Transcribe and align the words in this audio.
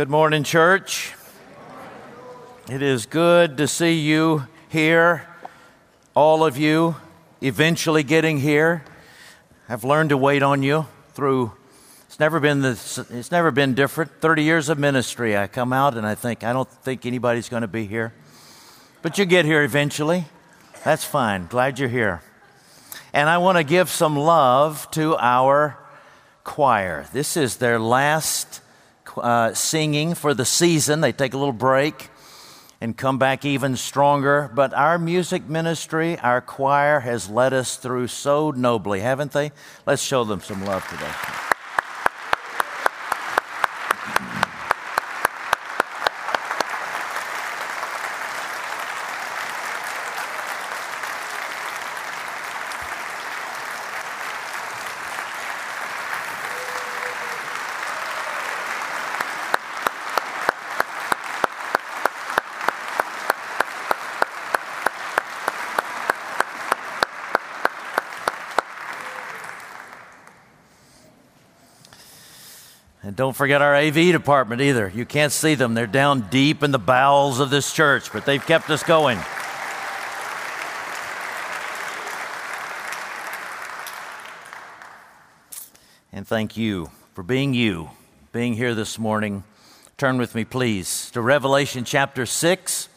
Good 0.00 0.08
morning, 0.08 0.44
church. 0.44 1.12
It 2.70 2.80
is 2.80 3.04
good 3.04 3.58
to 3.58 3.68
see 3.68 4.00
you 4.00 4.46
here, 4.70 5.26
all 6.14 6.42
of 6.42 6.56
you 6.56 6.96
eventually 7.42 8.02
getting 8.02 8.38
here. 8.38 8.82
I've 9.68 9.84
learned 9.84 10.08
to 10.08 10.16
wait 10.16 10.42
on 10.42 10.62
you 10.62 10.86
through 11.12 11.52
it's 12.06 12.18
never 12.18 12.40
been 12.40 12.62
this, 12.62 12.96
it's 12.96 13.30
never 13.30 13.50
been 13.50 13.74
different. 13.74 14.10
30 14.22 14.42
years 14.42 14.70
of 14.70 14.78
ministry, 14.78 15.36
I 15.36 15.46
come 15.48 15.70
out 15.70 15.98
and 15.98 16.06
I 16.06 16.14
think 16.14 16.44
I 16.44 16.54
don't 16.54 16.66
think 16.66 17.04
anybody's 17.04 17.50
going 17.50 17.60
to 17.60 17.68
be 17.68 17.84
here. 17.84 18.14
But 19.02 19.18
you 19.18 19.26
get 19.26 19.44
here 19.44 19.62
eventually. 19.62 20.24
That's 20.82 21.04
fine. 21.04 21.46
Glad 21.46 21.78
you're 21.78 21.90
here. 21.90 22.22
And 23.12 23.28
I 23.28 23.36
want 23.36 23.58
to 23.58 23.64
give 23.64 23.90
some 23.90 24.16
love 24.16 24.90
to 24.92 25.18
our 25.18 25.76
choir. 26.42 27.06
This 27.12 27.36
is 27.36 27.58
their 27.58 27.78
last 27.78 28.62
uh, 29.16 29.54
singing 29.54 30.14
for 30.14 30.34
the 30.34 30.44
season. 30.44 31.00
They 31.00 31.12
take 31.12 31.34
a 31.34 31.38
little 31.38 31.52
break 31.52 32.08
and 32.80 32.96
come 32.96 33.18
back 33.18 33.44
even 33.44 33.76
stronger. 33.76 34.50
But 34.54 34.72
our 34.74 34.98
music 34.98 35.48
ministry, 35.48 36.18
our 36.18 36.40
choir, 36.40 37.00
has 37.00 37.28
led 37.28 37.52
us 37.52 37.76
through 37.76 38.08
so 38.08 38.50
nobly, 38.50 39.00
haven't 39.00 39.32
they? 39.32 39.52
Let's 39.86 40.02
show 40.02 40.24
them 40.24 40.40
some 40.40 40.64
love 40.64 40.86
today. 40.88 41.49
Don't 73.30 73.36
forget 73.36 73.62
our 73.62 73.76
AV 73.76 73.94
department 74.10 74.60
either. 74.60 74.90
You 74.92 75.04
can't 75.04 75.30
see 75.30 75.54
them, 75.54 75.74
they're 75.74 75.86
down 75.86 76.22
deep 76.30 76.64
in 76.64 76.72
the 76.72 76.80
bowels 76.80 77.38
of 77.38 77.48
this 77.48 77.72
church, 77.72 78.12
but 78.12 78.26
they've 78.26 78.44
kept 78.44 78.68
us 78.70 78.82
going. 78.82 79.18
And 86.12 86.26
thank 86.26 86.56
you 86.56 86.90
for 87.14 87.22
being 87.22 87.54
you, 87.54 87.90
being 88.32 88.54
here 88.54 88.74
this 88.74 88.98
morning. 88.98 89.44
Turn 89.96 90.18
with 90.18 90.34
me, 90.34 90.44
please, 90.44 91.12
to 91.12 91.20
Revelation 91.20 91.84
chapter 91.84 92.26
6. 92.26 92.88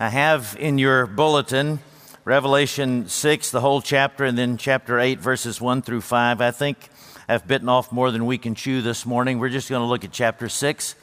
I 0.00 0.08
have 0.08 0.56
in 0.58 0.78
your 0.78 1.06
bulletin 1.06 1.80
Revelation 2.24 3.06
6, 3.06 3.50
the 3.50 3.60
whole 3.60 3.82
chapter, 3.82 4.24
and 4.24 4.38
then 4.38 4.56
chapter 4.56 4.98
8, 4.98 5.20
verses 5.20 5.60
1 5.60 5.82
through 5.82 6.00
5. 6.00 6.40
I 6.40 6.50
think 6.52 6.88
have 7.28 7.46
bitten 7.46 7.68
off 7.68 7.90
more 7.90 8.10
than 8.10 8.26
we 8.26 8.38
can 8.38 8.54
chew 8.54 8.82
this 8.82 9.04
morning. 9.04 9.38
We're 9.38 9.48
just 9.48 9.68
going 9.68 9.82
to 9.82 9.86
look 9.86 10.04
at 10.04 10.12
chapter 10.12 10.48
6. 10.48 10.94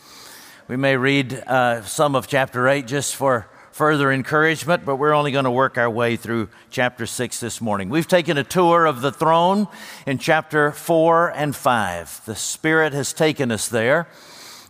We 0.67 0.77
may 0.77 0.95
read 0.95 1.33
uh, 1.33 1.83
some 1.83 2.15
of 2.15 2.27
chapter 2.27 2.67
8 2.67 2.87
just 2.87 3.15
for 3.15 3.47
further 3.71 4.11
encouragement, 4.11 4.85
but 4.85 4.95
we're 4.95 5.13
only 5.13 5.31
going 5.31 5.45
to 5.45 5.51
work 5.51 5.77
our 5.77 5.89
way 5.89 6.15
through 6.15 6.47
chapter 6.69 7.05
6 7.05 7.39
this 7.39 7.59
morning. 7.59 7.89
We've 7.89 8.07
taken 8.07 8.37
a 8.37 8.43
tour 8.43 8.85
of 8.85 9.01
the 9.01 9.11
throne 9.11 9.67
in 10.05 10.17
chapter 10.17 10.71
4 10.71 11.31
and 11.31 11.53
5. 11.53 12.25
The 12.25 12.35
Spirit 12.35 12.93
has 12.93 13.11
taken 13.11 13.51
us 13.51 13.67
there. 13.67 14.07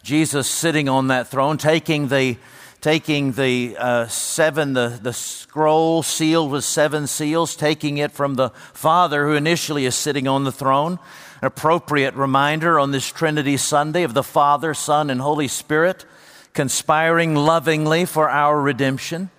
Jesus 0.01 0.49
sitting 0.49 0.89
on 0.89 1.07
that 1.07 1.27
throne, 1.27 1.57
taking 1.57 2.07
the 2.07 2.37
taking 2.83 3.31
the 3.31 3.77
uh, 3.79 4.05
seven, 4.07 4.73
the, 4.73 4.99
the 5.01 5.13
scroll 5.13 6.03
sealed 6.03 6.51
with 6.51 6.65
seven 6.65 7.07
seals, 7.07 7.55
taking 7.55 7.97
it 7.97 8.11
from 8.11 8.35
the 8.35 8.49
Father 8.49 9.25
who 9.25 9.35
initially 9.35 9.85
is 9.85 9.95
sitting 9.95 10.27
on 10.27 10.43
the 10.43 10.51
throne, 10.51 10.99
appropriate 11.45 12.13
reminder 12.15 12.79
on 12.79 12.91
this 12.91 13.07
Trinity 13.07 13.57
Sunday 13.57 14.03
of 14.03 14.13
the 14.13 14.23
Father, 14.23 14.73
Son, 14.73 15.09
and 15.09 15.21
Holy 15.21 15.47
Spirit 15.47 16.05
conspiring 16.53 17.35
lovingly 17.35 18.05
for 18.05 18.29
our 18.29 18.61
redemption. 18.61 19.29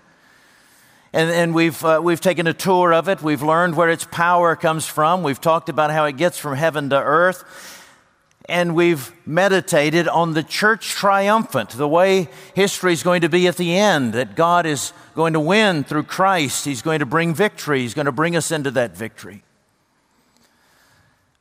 And, 1.12 1.30
and 1.30 1.54
we've, 1.54 1.82
uh, 1.84 2.00
we've 2.02 2.20
taken 2.20 2.46
a 2.46 2.52
tour 2.52 2.92
of 2.92 3.08
it. 3.08 3.22
We've 3.22 3.42
learned 3.42 3.76
where 3.76 3.88
its 3.88 4.04
power 4.04 4.56
comes 4.56 4.86
from. 4.86 5.22
We've 5.22 5.40
talked 5.40 5.68
about 5.68 5.92
how 5.92 6.06
it 6.06 6.16
gets 6.16 6.38
from 6.38 6.56
heaven 6.56 6.90
to 6.90 7.00
earth. 7.00 7.44
And 8.46 8.74
we've 8.74 9.12
meditated 9.24 10.06
on 10.08 10.34
the 10.34 10.42
church 10.42 10.90
triumphant, 10.90 11.70
the 11.70 11.88
way 11.88 12.28
history 12.54 12.92
is 12.92 13.02
going 13.02 13.22
to 13.22 13.28
be 13.28 13.46
at 13.46 13.56
the 13.56 13.74
end, 13.76 14.12
that 14.12 14.34
God 14.34 14.66
is 14.66 14.92
going 15.14 15.32
to 15.32 15.40
win 15.40 15.84
through 15.84 16.02
Christ. 16.02 16.64
He's 16.64 16.82
going 16.82 16.98
to 16.98 17.06
bring 17.06 17.32
victory. 17.32 17.80
He's 17.80 17.94
going 17.94 18.06
to 18.06 18.12
bring 18.12 18.36
us 18.36 18.50
into 18.50 18.70
that 18.72 18.96
victory. 18.96 19.44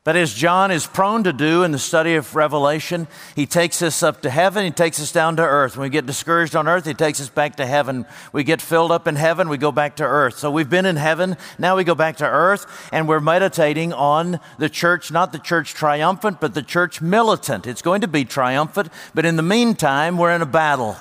But 0.04 0.16
as 0.16 0.34
John 0.34 0.70
is 0.70 0.86
prone 0.86 1.24
to 1.24 1.32
do 1.32 1.62
in 1.62 1.72
the 1.72 1.78
study 1.78 2.16
of 2.16 2.36
Revelation, 2.36 3.08
he 3.34 3.46
takes 3.46 3.80
us 3.80 4.02
up 4.02 4.20
to 4.20 4.28
heaven, 4.28 4.62
he 4.62 4.70
takes 4.70 5.00
us 5.00 5.10
down 5.10 5.36
to 5.36 5.42
earth. 5.42 5.78
When 5.78 5.86
we 5.86 5.90
get 5.90 6.04
discouraged 6.04 6.54
on 6.54 6.68
earth, 6.68 6.84
he 6.84 6.92
takes 6.92 7.22
us 7.22 7.30
back 7.30 7.56
to 7.56 7.64
heaven. 7.64 8.04
We 8.30 8.44
get 8.44 8.60
filled 8.60 8.92
up 8.92 9.08
in 9.08 9.16
heaven, 9.16 9.48
we 9.48 9.56
go 9.56 9.72
back 9.72 9.96
to 9.96 10.04
earth. 10.04 10.36
So 10.36 10.50
we've 10.50 10.68
been 10.68 10.84
in 10.84 10.96
heaven, 10.96 11.38
now 11.58 11.74
we 11.74 11.84
go 11.84 11.94
back 11.94 12.18
to 12.18 12.26
earth, 12.26 12.66
and 12.92 13.08
we're 13.08 13.18
meditating 13.18 13.94
on 13.94 14.40
the 14.58 14.68
church, 14.68 15.10
not 15.10 15.32
the 15.32 15.38
church 15.38 15.72
triumphant, 15.72 16.38
but 16.38 16.52
the 16.52 16.62
church 16.62 17.00
militant. 17.00 17.66
It's 17.66 17.82
going 17.82 18.02
to 18.02 18.08
be 18.08 18.26
triumphant, 18.26 18.90
but 19.14 19.24
in 19.24 19.36
the 19.36 19.42
meantime, 19.42 20.18
we're 20.18 20.34
in 20.34 20.42
a 20.42 20.46
battle. 20.46 20.98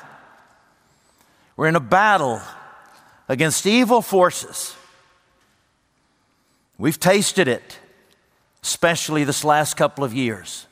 We're 1.57 1.67
in 1.67 1.75
a 1.75 1.81
battle 1.81 2.41
against 3.27 3.65
evil 3.65 4.01
forces. 4.01 4.77
We've 6.77 6.99
tasted 6.99 7.49
it 7.49 7.79
especially 8.63 9.23
this 9.23 9.43
last 9.43 9.75
couple 9.75 10.03
of 10.03 10.13
years. 10.13 10.65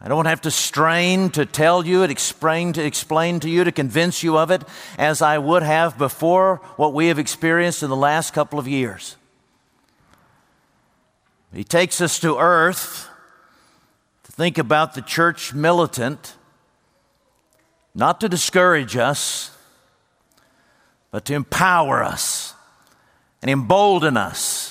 I 0.00 0.08
don't 0.08 0.26
have 0.26 0.40
to 0.42 0.50
strain 0.50 1.28
to 1.30 1.44
tell 1.44 1.84
you 1.84 2.02
and 2.02 2.10
explain 2.10 2.72
to 2.74 2.84
explain 2.84 3.40
to 3.40 3.50
you 3.50 3.64
to 3.64 3.72
convince 3.72 4.22
you 4.22 4.38
of 4.38 4.50
it 4.50 4.62
as 4.96 5.20
I 5.20 5.36
would 5.36 5.62
have 5.62 5.98
before 5.98 6.56
what 6.76 6.94
we 6.94 7.08
have 7.08 7.18
experienced 7.18 7.82
in 7.82 7.90
the 7.90 7.96
last 7.96 8.32
couple 8.32 8.58
of 8.58 8.66
years. 8.66 9.16
He 11.52 11.64
takes 11.64 12.00
us 12.00 12.18
to 12.20 12.38
earth 12.38 13.08
to 14.24 14.32
think 14.32 14.56
about 14.56 14.94
the 14.94 15.02
church 15.02 15.52
militant, 15.52 16.36
not 17.94 18.20
to 18.20 18.28
discourage 18.28 18.96
us, 18.96 19.50
but 21.10 21.24
to 21.26 21.34
empower 21.34 22.02
us 22.02 22.54
and 23.42 23.50
embolden 23.50 24.16
us 24.16 24.69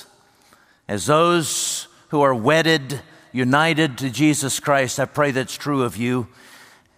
as 0.90 1.06
those 1.06 1.86
who 2.08 2.20
are 2.20 2.34
wedded, 2.34 3.00
united 3.30 3.96
to 3.98 4.10
Jesus 4.10 4.58
Christ, 4.58 4.98
I 4.98 5.04
pray 5.04 5.30
that's 5.30 5.56
true 5.56 5.84
of 5.84 5.96
you. 5.96 6.26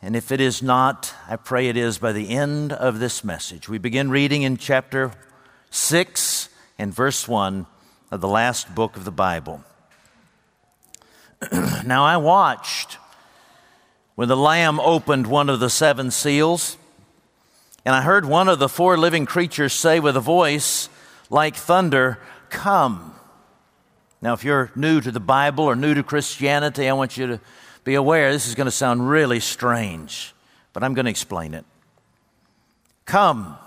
And 0.01 0.17
if 0.17 0.33
it 0.33 0.41
is 0.41 0.63
not, 0.63 1.13
I 1.29 1.37
pray 1.37 1.69
it 1.69 1.77
is 1.77 1.99
by 1.99 2.13
the 2.13 2.31
end 2.31 2.73
of 2.73 3.01
this 3.01 3.23
message. 3.23 3.69
We 3.69 3.77
begin 3.77 4.09
reading 4.09 4.41
in 4.45 4.57
chapter 4.57 5.13
6 5.69 6.49
and 6.79 6.95
verse 6.95 7.29
1 7.29 7.67
of 8.11 8.23
the 8.23 8.29
last 8.29 8.75
book 8.75 8.97
of 8.97 9.05
the 9.05 9.13
Bible. 9.13 9.63
now 11.85 12.03
I 12.03 12.17
watched 12.17 12.97
when 14.15 14.29
the 14.29 14.37
Lamb 14.39 14.81
opened 14.81 15.27
one 15.27 15.51
of 15.51 15.61
the 15.61 15.69
seven 15.69 16.11
seals, 16.11 16.79
and 17.85 17.95
I 17.95 18.01
heard 18.01 18.25
one 18.25 18.49
of 18.49 18.59
the 18.59 18.71
four 18.71 18.97
living 18.97 19.27
creatures 19.27 19.75
say 19.75 20.01
with 20.01 20.17
a 20.17 20.21
voice 20.21 20.89
like 21.29 21.57
thunder, 21.57 22.19
Come. 22.49 23.13
Now, 24.23 24.35
if 24.35 24.45
you're 24.45 24.71
new 24.77 25.01
to 25.01 25.11
the 25.11 25.21
Bible 25.21 25.65
or 25.65 25.75
new 25.75 25.95
to 25.95 26.05
Christianity, 26.05 26.89
I 26.89 26.93
want 26.93 27.17
you 27.17 27.27
to 27.27 27.41
be 27.83 27.97
aware 27.97 28.33
this 28.33 28.47
is 28.47 28.55
going 28.55 28.67
to 28.67 28.71
sound 28.71 29.11
really 29.11 29.41
strange, 29.41 30.33
but 30.73 30.85
I'm 30.85 30.95
going 30.95 31.07
to 31.07 31.11
explain 31.11 31.55
it. 31.55 31.65
Come. 33.05 33.59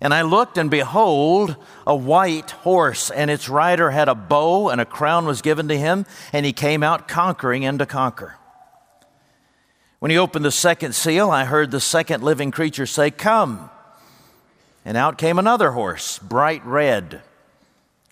And 0.00 0.12
I 0.12 0.22
looked, 0.22 0.58
and 0.58 0.68
behold, 0.68 1.56
a 1.86 1.94
white 1.94 2.50
horse, 2.50 3.08
and 3.10 3.30
its 3.30 3.48
rider 3.48 3.92
had 3.92 4.08
a 4.08 4.16
bow, 4.16 4.68
and 4.68 4.80
a 4.80 4.84
crown 4.84 5.26
was 5.26 5.42
given 5.42 5.68
to 5.68 5.78
him, 5.78 6.06
and 6.32 6.44
he 6.44 6.52
came 6.52 6.82
out 6.82 7.06
conquering 7.06 7.64
and 7.64 7.78
to 7.78 7.86
conquer. 7.86 8.34
When 10.00 10.10
he 10.10 10.18
opened 10.18 10.44
the 10.44 10.50
second 10.50 10.96
seal, 10.96 11.30
I 11.30 11.44
heard 11.44 11.70
the 11.70 11.80
second 11.80 12.24
living 12.24 12.50
creature 12.50 12.84
say, 12.84 13.12
Come. 13.12 13.70
And 14.84 14.96
out 14.96 15.16
came 15.16 15.38
another 15.38 15.70
horse, 15.70 16.18
bright 16.18 16.66
red. 16.66 17.22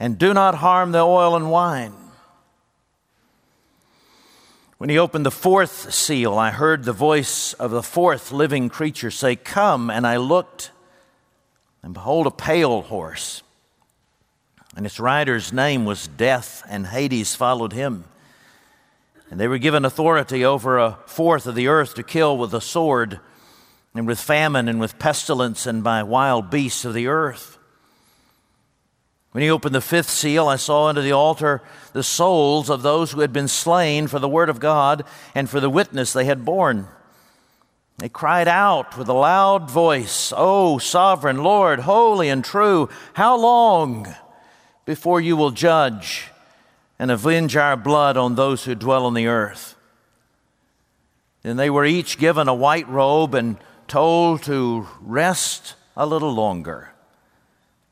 and 0.00 0.18
do 0.18 0.32
not 0.32 0.56
harm 0.56 0.92
the 0.92 1.00
oil 1.00 1.36
and 1.36 1.50
wine. 1.50 1.92
When 4.78 4.88
he 4.88 4.98
opened 4.98 5.26
the 5.26 5.30
fourth 5.30 5.92
seal, 5.92 6.38
I 6.38 6.50
heard 6.50 6.84
the 6.84 6.94
voice 6.94 7.52
of 7.52 7.70
the 7.70 7.82
fourth 7.82 8.32
living 8.32 8.70
creature 8.70 9.10
say, 9.10 9.36
Come. 9.36 9.90
And 9.90 10.06
I 10.06 10.16
looked, 10.16 10.70
and 11.82 11.92
behold, 11.92 12.26
a 12.26 12.30
pale 12.30 12.80
horse. 12.80 13.42
And 14.74 14.86
its 14.86 14.98
rider's 14.98 15.52
name 15.52 15.84
was 15.84 16.08
Death, 16.08 16.62
and 16.66 16.86
Hades 16.86 17.34
followed 17.34 17.74
him. 17.74 18.04
And 19.30 19.38
they 19.38 19.48
were 19.48 19.58
given 19.58 19.84
authority 19.84 20.46
over 20.46 20.78
a 20.78 20.98
fourth 21.04 21.46
of 21.46 21.54
the 21.54 21.68
earth 21.68 21.94
to 21.96 22.02
kill 22.02 22.38
with 22.38 22.54
a 22.54 22.60
sword, 22.62 23.20
and 23.94 24.06
with 24.06 24.18
famine, 24.18 24.66
and 24.66 24.80
with 24.80 24.98
pestilence, 24.98 25.66
and 25.66 25.84
by 25.84 26.02
wild 26.02 26.48
beasts 26.48 26.86
of 26.86 26.94
the 26.94 27.06
earth. 27.06 27.58
When 29.32 29.42
he 29.42 29.50
opened 29.50 29.74
the 29.74 29.80
fifth 29.80 30.10
seal, 30.10 30.48
I 30.48 30.56
saw 30.56 30.86
under 30.86 31.02
the 31.02 31.12
altar 31.12 31.62
the 31.92 32.02
souls 32.02 32.68
of 32.68 32.82
those 32.82 33.12
who 33.12 33.20
had 33.20 33.32
been 33.32 33.46
slain 33.46 34.08
for 34.08 34.18
the 34.18 34.28
word 34.28 34.48
of 34.48 34.58
God 34.58 35.04
and 35.34 35.48
for 35.48 35.60
the 35.60 35.70
witness 35.70 36.12
they 36.12 36.24
had 36.24 36.44
borne. 36.44 36.88
They 37.98 38.08
cried 38.08 38.48
out 38.48 38.96
with 38.98 39.08
a 39.08 39.14
loud 39.14 39.70
voice, 39.70 40.32
O 40.36 40.78
sovereign 40.78 41.44
Lord, 41.44 41.80
holy 41.80 42.28
and 42.28 42.44
true, 42.44 42.88
how 43.12 43.36
long 43.36 44.12
before 44.84 45.20
you 45.20 45.36
will 45.36 45.50
judge 45.50 46.28
and 46.98 47.10
avenge 47.10 47.56
our 47.56 47.76
blood 47.76 48.16
on 48.16 48.34
those 48.34 48.64
who 48.64 48.74
dwell 48.74 49.06
on 49.06 49.14
the 49.14 49.26
earth. 49.26 49.76
Then 51.42 51.56
they 51.56 51.70
were 51.70 51.84
each 51.84 52.18
given 52.18 52.48
a 52.48 52.54
white 52.54 52.88
robe 52.88 53.34
and 53.34 53.58
told 53.86 54.42
to 54.44 54.88
rest 55.00 55.74
a 55.96 56.04
little 56.04 56.32
longer 56.32 56.90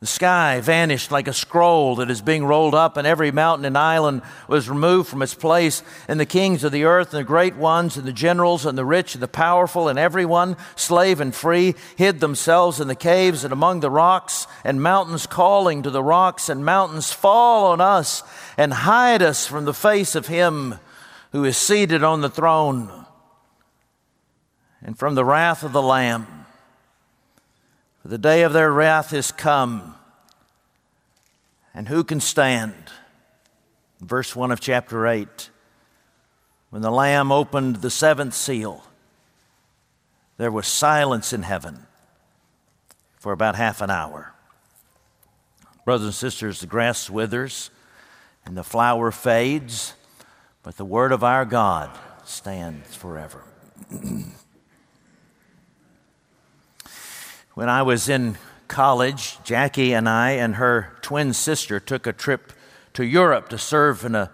The 0.00 0.06
sky 0.06 0.60
vanished 0.60 1.10
like 1.10 1.26
a 1.26 1.32
scroll 1.32 1.96
that 1.96 2.08
is 2.08 2.22
being 2.22 2.44
rolled 2.44 2.74
up, 2.74 2.96
and 2.96 3.04
every 3.04 3.32
mountain 3.32 3.64
and 3.64 3.76
island 3.76 4.22
was 4.46 4.68
removed 4.68 5.08
from 5.08 5.22
its 5.22 5.34
place. 5.34 5.82
And 6.06 6.20
the 6.20 6.26
kings 6.26 6.62
of 6.62 6.70
the 6.70 6.84
earth, 6.84 7.12
and 7.12 7.18
the 7.18 7.24
great 7.24 7.56
ones, 7.56 7.96
and 7.96 8.06
the 8.06 8.12
generals, 8.12 8.64
and 8.64 8.78
the 8.78 8.84
rich, 8.84 9.14
and 9.14 9.22
the 9.22 9.26
powerful, 9.26 9.88
and 9.88 9.98
everyone, 9.98 10.56
slave 10.76 11.20
and 11.20 11.34
free, 11.34 11.74
hid 11.96 12.20
themselves 12.20 12.78
in 12.78 12.86
the 12.86 12.94
caves 12.94 13.42
and 13.42 13.52
among 13.52 13.80
the 13.80 13.90
rocks, 13.90 14.46
and 14.62 14.80
mountains 14.80 15.26
calling 15.26 15.82
to 15.82 15.90
the 15.90 16.02
rocks, 16.02 16.48
and 16.48 16.64
mountains 16.64 17.12
fall 17.12 17.66
on 17.66 17.80
us, 17.80 18.22
and 18.56 18.72
hide 18.72 19.20
us 19.20 19.48
from 19.48 19.64
the 19.64 19.74
face 19.74 20.14
of 20.14 20.28
him 20.28 20.76
who 21.32 21.44
is 21.44 21.56
seated 21.56 22.04
on 22.04 22.20
the 22.20 22.30
throne, 22.30 23.04
and 24.80 24.96
from 24.96 25.16
the 25.16 25.24
wrath 25.24 25.64
of 25.64 25.72
the 25.72 25.82
Lamb. 25.82 26.37
The 28.08 28.16
day 28.16 28.40
of 28.40 28.54
their 28.54 28.72
wrath 28.72 29.12
is 29.12 29.30
come, 29.32 29.94
and 31.74 31.86
who 31.86 32.02
can 32.04 32.20
stand? 32.20 32.72
Verse 34.00 34.34
1 34.34 34.50
of 34.50 34.60
chapter 34.60 35.06
8 35.06 35.50
When 36.70 36.80
the 36.80 36.90
Lamb 36.90 37.30
opened 37.30 37.76
the 37.76 37.90
seventh 37.90 38.32
seal, 38.32 38.82
there 40.38 40.50
was 40.50 40.66
silence 40.66 41.34
in 41.34 41.42
heaven 41.42 41.86
for 43.18 43.32
about 43.34 43.56
half 43.56 43.82
an 43.82 43.90
hour. 43.90 44.32
Brothers 45.84 46.06
and 46.06 46.14
sisters, 46.14 46.60
the 46.60 46.66
grass 46.66 47.10
withers 47.10 47.68
and 48.46 48.56
the 48.56 48.64
flower 48.64 49.10
fades, 49.10 49.92
but 50.62 50.78
the 50.78 50.84
word 50.86 51.12
of 51.12 51.22
our 51.22 51.44
God 51.44 51.90
stands 52.24 52.96
forever. 52.96 53.44
When 57.58 57.68
I 57.68 57.82
was 57.82 58.08
in 58.08 58.38
college, 58.68 59.36
Jackie 59.42 59.92
and 59.92 60.08
I 60.08 60.30
and 60.30 60.54
her 60.54 60.96
twin 61.02 61.32
sister 61.32 61.80
took 61.80 62.06
a 62.06 62.12
trip 62.12 62.52
to 62.92 63.04
Europe 63.04 63.48
to 63.48 63.58
serve 63.58 64.04
in 64.04 64.14
a 64.14 64.30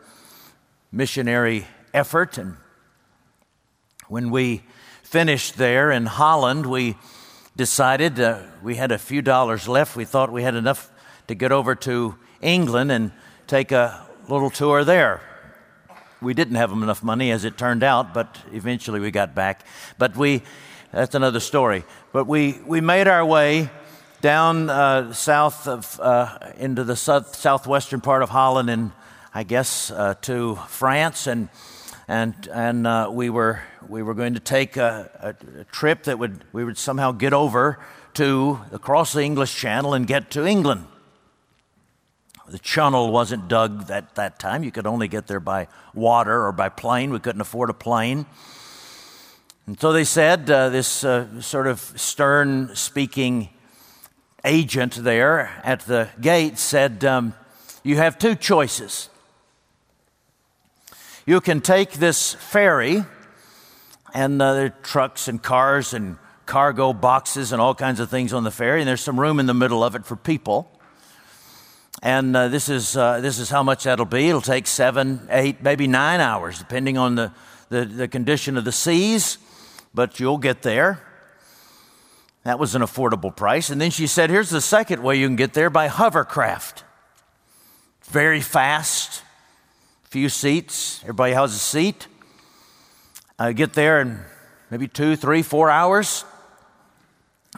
missionary 0.92 1.66
effort. 1.94 2.36
And 2.36 2.58
when 4.08 4.30
we 4.30 4.62
finished 5.02 5.56
there 5.56 5.90
in 5.90 6.04
Holland, 6.04 6.66
we 6.66 6.96
decided 7.56 8.20
uh, 8.20 8.40
we 8.62 8.74
had 8.74 8.92
a 8.92 8.98
few 8.98 9.22
dollars 9.22 9.66
left. 9.66 9.96
We 9.96 10.04
thought 10.04 10.30
we 10.30 10.42
had 10.42 10.54
enough 10.54 10.90
to 11.28 11.34
get 11.34 11.50
over 11.50 11.74
to 11.76 12.16
England 12.42 12.92
and 12.92 13.10
take 13.46 13.72
a 13.72 14.06
little 14.28 14.50
tour 14.50 14.84
there. 14.84 15.22
We 16.20 16.34
didn't 16.34 16.56
have 16.56 16.72
enough 16.72 17.02
money, 17.02 17.30
as 17.30 17.46
it 17.46 17.56
turned 17.56 17.82
out, 17.82 18.12
but 18.12 18.38
eventually 18.52 19.00
we 19.00 19.10
got 19.10 19.34
back. 19.34 19.64
But 19.96 20.14
we 20.14 20.42
that's 20.94 21.16
another 21.16 21.40
story. 21.40 21.82
But 22.12 22.26
we, 22.26 22.52
we 22.64 22.80
made 22.80 23.08
our 23.08 23.26
way 23.26 23.68
down 24.20 24.70
uh, 24.70 25.12
south 25.12 25.66
of, 25.66 25.98
uh, 25.98 26.38
into 26.56 26.84
the 26.84 26.94
south, 26.94 27.34
southwestern 27.34 28.00
part 28.00 28.22
of 28.22 28.30
Holland 28.30 28.70
and 28.70 28.92
I 29.34 29.42
guess 29.42 29.90
uh, 29.90 30.14
to 30.22 30.54
France. 30.68 31.26
And, 31.26 31.48
and, 32.06 32.34
and 32.46 32.86
uh, 32.86 33.10
we, 33.12 33.28
were, 33.28 33.60
we 33.88 34.04
were 34.04 34.14
going 34.14 34.34
to 34.34 34.40
take 34.40 34.76
a, 34.76 35.34
a, 35.56 35.60
a, 35.62 35.64
trip 35.64 36.04
that 36.04 36.20
would, 36.20 36.44
we 36.52 36.64
would 36.64 36.78
somehow 36.78 37.10
get 37.10 37.32
over 37.32 37.80
to 38.14 38.60
across 38.70 39.12
the 39.12 39.22
English 39.22 39.52
Channel 39.56 39.94
and 39.94 40.06
get 40.06 40.30
to 40.30 40.46
England. 40.46 40.86
The 42.46 42.60
channel 42.60 43.10
wasn't 43.10 43.48
dug 43.48 43.90
at 43.90 44.14
that 44.14 44.38
time. 44.38 44.62
You 44.62 44.70
could 44.70 44.86
only 44.86 45.08
get 45.08 45.26
there 45.26 45.40
by 45.40 45.66
water 45.92 46.46
or 46.46 46.52
by 46.52 46.68
plane. 46.68 47.10
We 47.10 47.18
couldn't 47.18 47.40
afford 47.40 47.68
a 47.68 47.74
plane. 47.74 48.26
And 49.66 49.80
so 49.80 49.94
they 49.94 50.04
said, 50.04 50.50
uh, 50.50 50.68
this 50.68 51.04
uh, 51.04 51.40
sort 51.40 51.66
of 51.66 51.80
stern 51.80 52.76
speaking 52.76 53.48
agent 54.44 54.92
there 54.96 55.58
at 55.64 55.80
the 55.80 56.10
gate 56.20 56.58
said, 56.58 57.02
um, 57.02 57.32
You 57.82 57.96
have 57.96 58.18
two 58.18 58.34
choices. 58.34 59.08
You 61.24 61.40
can 61.40 61.62
take 61.62 61.92
this 61.92 62.34
ferry, 62.34 63.04
and 64.12 64.42
uh, 64.42 64.52
there 64.52 64.66
are 64.66 64.68
trucks 64.82 65.28
and 65.28 65.42
cars 65.42 65.94
and 65.94 66.18
cargo 66.44 66.92
boxes 66.92 67.50
and 67.50 67.62
all 67.62 67.74
kinds 67.74 68.00
of 68.00 68.10
things 68.10 68.34
on 68.34 68.44
the 68.44 68.50
ferry, 68.50 68.82
and 68.82 68.88
there's 68.88 69.00
some 69.00 69.18
room 69.18 69.40
in 69.40 69.46
the 69.46 69.54
middle 69.54 69.82
of 69.82 69.94
it 69.94 70.04
for 70.04 70.16
people. 70.16 70.70
And 72.02 72.36
uh, 72.36 72.48
this, 72.48 72.68
is, 72.68 72.98
uh, 72.98 73.22
this 73.22 73.38
is 73.38 73.48
how 73.48 73.62
much 73.62 73.84
that'll 73.84 74.04
be. 74.04 74.28
It'll 74.28 74.42
take 74.42 74.66
seven, 74.66 75.26
eight, 75.30 75.62
maybe 75.62 75.86
nine 75.86 76.20
hours, 76.20 76.58
depending 76.58 76.98
on 76.98 77.14
the, 77.14 77.32
the, 77.70 77.86
the 77.86 78.08
condition 78.08 78.58
of 78.58 78.66
the 78.66 78.72
seas 78.72 79.38
but 79.94 80.18
you'll 80.18 80.38
get 80.38 80.62
there. 80.62 81.00
That 82.42 82.58
was 82.58 82.74
an 82.74 82.82
affordable 82.82 83.34
price. 83.34 83.70
And 83.70 83.80
then 83.80 83.90
she 83.90 84.06
said, 84.06 84.28
Here's 84.28 84.50
the 84.50 84.60
second 84.60 85.02
way 85.02 85.16
you 85.16 85.26
can 85.26 85.36
get 85.36 85.54
there 85.54 85.70
by 85.70 85.86
hovercraft. 85.86 86.84
Very 88.04 88.40
fast, 88.40 89.22
few 90.04 90.28
seats, 90.28 91.00
everybody 91.02 91.32
has 91.32 91.54
a 91.54 91.58
seat. 91.58 92.06
Uh, 93.38 93.52
get 93.52 93.72
there 93.72 94.00
in 94.00 94.20
maybe 94.70 94.86
two, 94.86 95.16
three, 95.16 95.42
four 95.42 95.70
hours. 95.70 96.24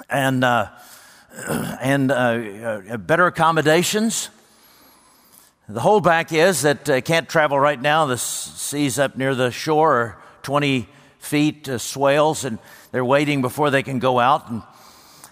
And, 0.09 0.45
uh, 0.45 0.69
and 1.81 2.13
uh, 2.13 2.15
uh 2.15 2.97
better 2.97 3.27
accommodations. 3.27 4.31
The 5.69 5.81
holdback 5.81 6.33
is 6.33 6.63
that 6.63 6.89
uh, 6.89 7.01
can't 7.01 7.29
travel 7.29 7.59
right 7.59 7.81
now. 7.81 8.07
The 8.07 8.19
seas 8.19 9.01
up 9.01 9.17
near 9.17 9.35
the 9.35 9.51
shore 9.51 9.95
are 9.95 10.19
20 10.43 10.89
feet 11.19 11.69
uh, 11.69 11.79
swales, 11.79 12.45
and 12.45 12.59
they're 12.93 13.05
waiting 13.05 13.43
before 13.43 13.71
they 13.71 13.83
can 13.83 13.99
go 13.99 14.19
out. 14.19 14.49
And, 14.51 14.63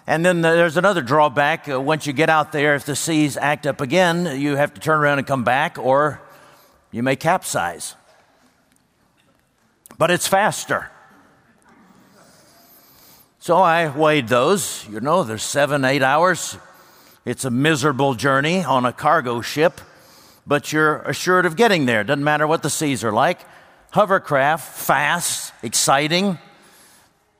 and 0.07 0.25
then 0.25 0.41
there's 0.41 0.77
another 0.77 1.01
drawback. 1.01 1.67
Uh, 1.69 1.81
once 1.81 2.05
you 2.05 2.13
get 2.13 2.29
out 2.29 2.51
there, 2.51 2.75
if 2.75 2.85
the 2.85 2.95
seas 2.95 3.37
act 3.37 3.65
up 3.65 3.81
again, 3.81 4.39
you 4.39 4.55
have 4.55 4.73
to 4.73 4.81
turn 4.81 4.99
around 4.99 5.17
and 5.17 5.27
come 5.27 5.43
back, 5.43 5.77
or 5.77 6.21
you 6.91 7.03
may 7.03 7.15
capsize. 7.15 7.95
But 9.97 10.11
it's 10.11 10.27
faster. 10.27 10.91
So 13.39 13.57
I 13.57 13.95
weighed 13.95 14.27
those. 14.27 14.85
You 14.89 14.99
know, 14.99 15.23
there's 15.23 15.43
seven, 15.43 15.85
eight 15.85 16.01
hours. 16.01 16.57
It's 17.25 17.45
a 17.45 17.51
miserable 17.51 18.13
journey 18.13 18.63
on 18.63 18.85
a 18.85 18.93
cargo 18.93 19.41
ship, 19.41 19.81
but 20.45 20.71
you're 20.71 20.97
assured 21.01 21.45
of 21.45 21.55
getting 21.55 21.85
there. 21.85 22.03
Doesn't 22.03 22.23
matter 22.23 22.45
what 22.45 22.63
the 22.63 22.69
seas 22.69 23.03
are 23.03 23.11
like 23.11 23.39
hovercraft, 23.95 24.77
fast, 24.77 25.53
exciting, 25.63 26.37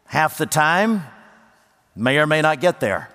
Half 0.05 0.37
the 0.37 0.45
time, 0.45 1.03
may 1.95 2.17
or 2.19 2.27
may 2.27 2.41
not 2.41 2.61
get 2.61 2.79
there. 2.79 3.09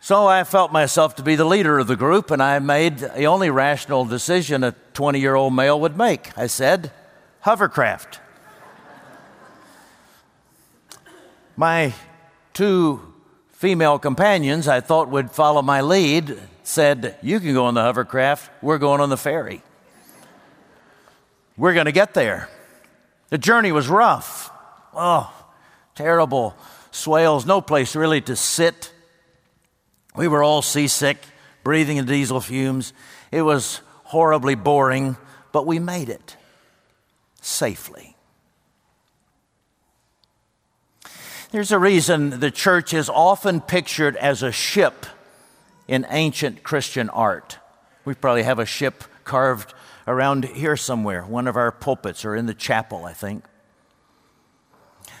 So 0.00 0.26
I 0.26 0.44
felt 0.44 0.72
myself 0.72 1.16
to 1.16 1.22
be 1.22 1.36
the 1.36 1.44
leader 1.44 1.78
of 1.78 1.86
the 1.86 1.96
group, 1.96 2.30
and 2.30 2.42
I 2.42 2.58
made 2.58 2.98
the 2.98 3.24
only 3.24 3.48
rational 3.48 4.04
decision 4.04 4.64
a 4.64 4.72
20 4.92 5.20
year 5.20 5.34
old 5.34 5.54
male 5.54 5.80
would 5.80 5.96
make. 5.96 6.36
I 6.36 6.48
said, 6.48 6.90
hovercraft. 7.40 8.20
My 11.56 11.94
two 12.52 13.14
female 13.52 13.98
companions 13.98 14.68
I 14.68 14.80
thought 14.80 15.08
would 15.08 15.30
follow 15.30 15.62
my 15.62 15.80
lead 15.80 16.38
said, 16.62 17.16
You 17.22 17.40
can 17.40 17.54
go 17.54 17.64
on 17.64 17.74
the 17.74 17.82
hovercraft, 17.82 18.50
we're 18.62 18.78
going 18.78 19.00
on 19.00 19.08
the 19.08 19.16
ferry. 19.16 19.62
We're 21.58 21.74
going 21.74 21.86
to 21.86 21.92
get 21.92 22.14
there. 22.14 22.48
The 23.30 23.38
journey 23.38 23.72
was 23.72 23.88
rough. 23.88 24.50
Oh, 24.94 25.30
terrible 25.96 26.56
swales, 26.92 27.44
no 27.44 27.60
place 27.60 27.96
really 27.96 28.20
to 28.22 28.36
sit. 28.36 28.92
We 30.14 30.28
were 30.28 30.42
all 30.42 30.62
seasick, 30.62 31.18
breathing 31.64 31.96
in 31.96 32.06
diesel 32.06 32.40
fumes. 32.40 32.92
It 33.32 33.42
was 33.42 33.80
horribly 34.04 34.54
boring, 34.54 35.16
but 35.52 35.66
we 35.66 35.80
made 35.80 36.08
it 36.08 36.36
safely. 37.40 38.16
There's 41.50 41.72
a 41.72 41.78
reason 41.78 42.40
the 42.40 42.50
church 42.50 42.94
is 42.94 43.08
often 43.08 43.60
pictured 43.60 44.16
as 44.16 44.42
a 44.42 44.52
ship 44.52 45.06
in 45.88 46.06
ancient 46.10 46.62
Christian 46.62 47.08
art. 47.10 47.58
We 48.04 48.14
probably 48.14 48.44
have 48.44 48.58
a 48.58 48.66
ship 48.66 49.04
carved 49.24 49.74
around 50.08 50.46
here 50.46 50.76
somewhere, 50.76 51.22
one 51.22 51.46
of 51.46 51.56
our 51.56 51.70
pulpits 51.70 52.24
or 52.24 52.34
in 52.34 52.46
the 52.46 52.54
chapel, 52.54 53.04
I 53.04 53.12
think. 53.12 53.44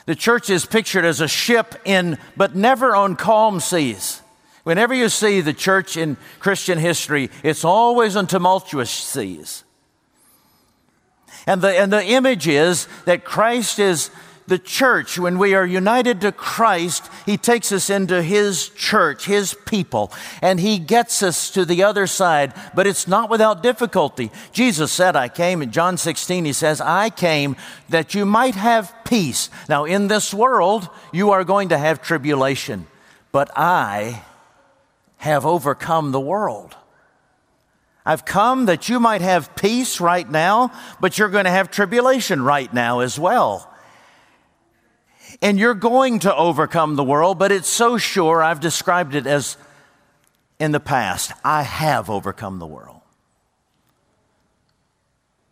The 0.06 0.16
church 0.16 0.48
is 0.48 0.64
pictured 0.64 1.04
as 1.04 1.20
a 1.20 1.28
ship 1.28 1.74
in, 1.84 2.16
but 2.36 2.56
never 2.56 2.96
on 2.96 3.14
calm 3.14 3.60
seas. 3.60 4.22
Whenever 4.64 4.94
you 4.94 5.10
see 5.10 5.42
the 5.42 5.52
church 5.52 5.98
in 5.98 6.16
Christian 6.40 6.78
history, 6.78 7.30
it's 7.42 7.64
always 7.64 8.16
on 8.16 8.26
tumultuous 8.26 8.90
seas. 8.90 9.64
And 11.46 11.60
the, 11.60 11.68
and 11.68 11.92
the 11.92 12.04
image 12.04 12.48
is 12.48 12.88
that 13.04 13.24
Christ 13.24 13.78
is 13.78 14.10
the 14.48 14.58
church, 14.58 15.18
when 15.18 15.38
we 15.38 15.54
are 15.54 15.66
united 15.66 16.20
to 16.22 16.32
Christ, 16.32 17.08
He 17.26 17.36
takes 17.36 17.70
us 17.70 17.90
into 17.90 18.22
His 18.22 18.68
church, 18.70 19.26
His 19.26 19.54
people, 19.66 20.12
and 20.42 20.58
He 20.58 20.78
gets 20.78 21.22
us 21.22 21.50
to 21.50 21.64
the 21.64 21.82
other 21.82 22.06
side. 22.06 22.54
But 22.74 22.86
it's 22.86 23.06
not 23.06 23.30
without 23.30 23.62
difficulty. 23.62 24.30
Jesus 24.52 24.90
said, 24.90 25.16
I 25.16 25.28
came, 25.28 25.62
in 25.62 25.70
John 25.70 25.96
16, 25.96 26.44
He 26.44 26.52
says, 26.52 26.80
I 26.80 27.10
came 27.10 27.56
that 27.90 28.14
you 28.14 28.24
might 28.24 28.54
have 28.54 28.94
peace. 29.04 29.50
Now, 29.68 29.84
in 29.84 30.08
this 30.08 30.32
world, 30.34 30.88
you 31.12 31.30
are 31.30 31.44
going 31.44 31.68
to 31.68 31.78
have 31.78 32.02
tribulation, 32.02 32.86
but 33.32 33.50
I 33.56 34.22
have 35.18 35.44
overcome 35.44 36.12
the 36.12 36.20
world. 36.20 36.76
I've 38.06 38.24
come 38.24 38.66
that 38.66 38.88
you 38.88 39.00
might 39.00 39.20
have 39.20 39.54
peace 39.54 40.00
right 40.00 40.28
now, 40.28 40.72
but 40.98 41.18
you're 41.18 41.28
going 41.28 41.44
to 41.44 41.50
have 41.50 41.70
tribulation 41.70 42.40
right 42.42 42.72
now 42.72 43.00
as 43.00 43.18
well. 43.18 43.67
And 45.40 45.58
you're 45.58 45.74
going 45.74 46.20
to 46.20 46.34
overcome 46.34 46.96
the 46.96 47.04
world, 47.04 47.38
but 47.38 47.52
it's 47.52 47.68
so 47.68 47.96
sure, 47.96 48.42
I've 48.42 48.60
described 48.60 49.14
it 49.14 49.26
as 49.26 49.56
in 50.58 50.72
the 50.72 50.80
past 50.80 51.32
I 51.44 51.62
have 51.62 52.10
overcome 52.10 52.58
the 52.58 52.66
world. 52.66 52.97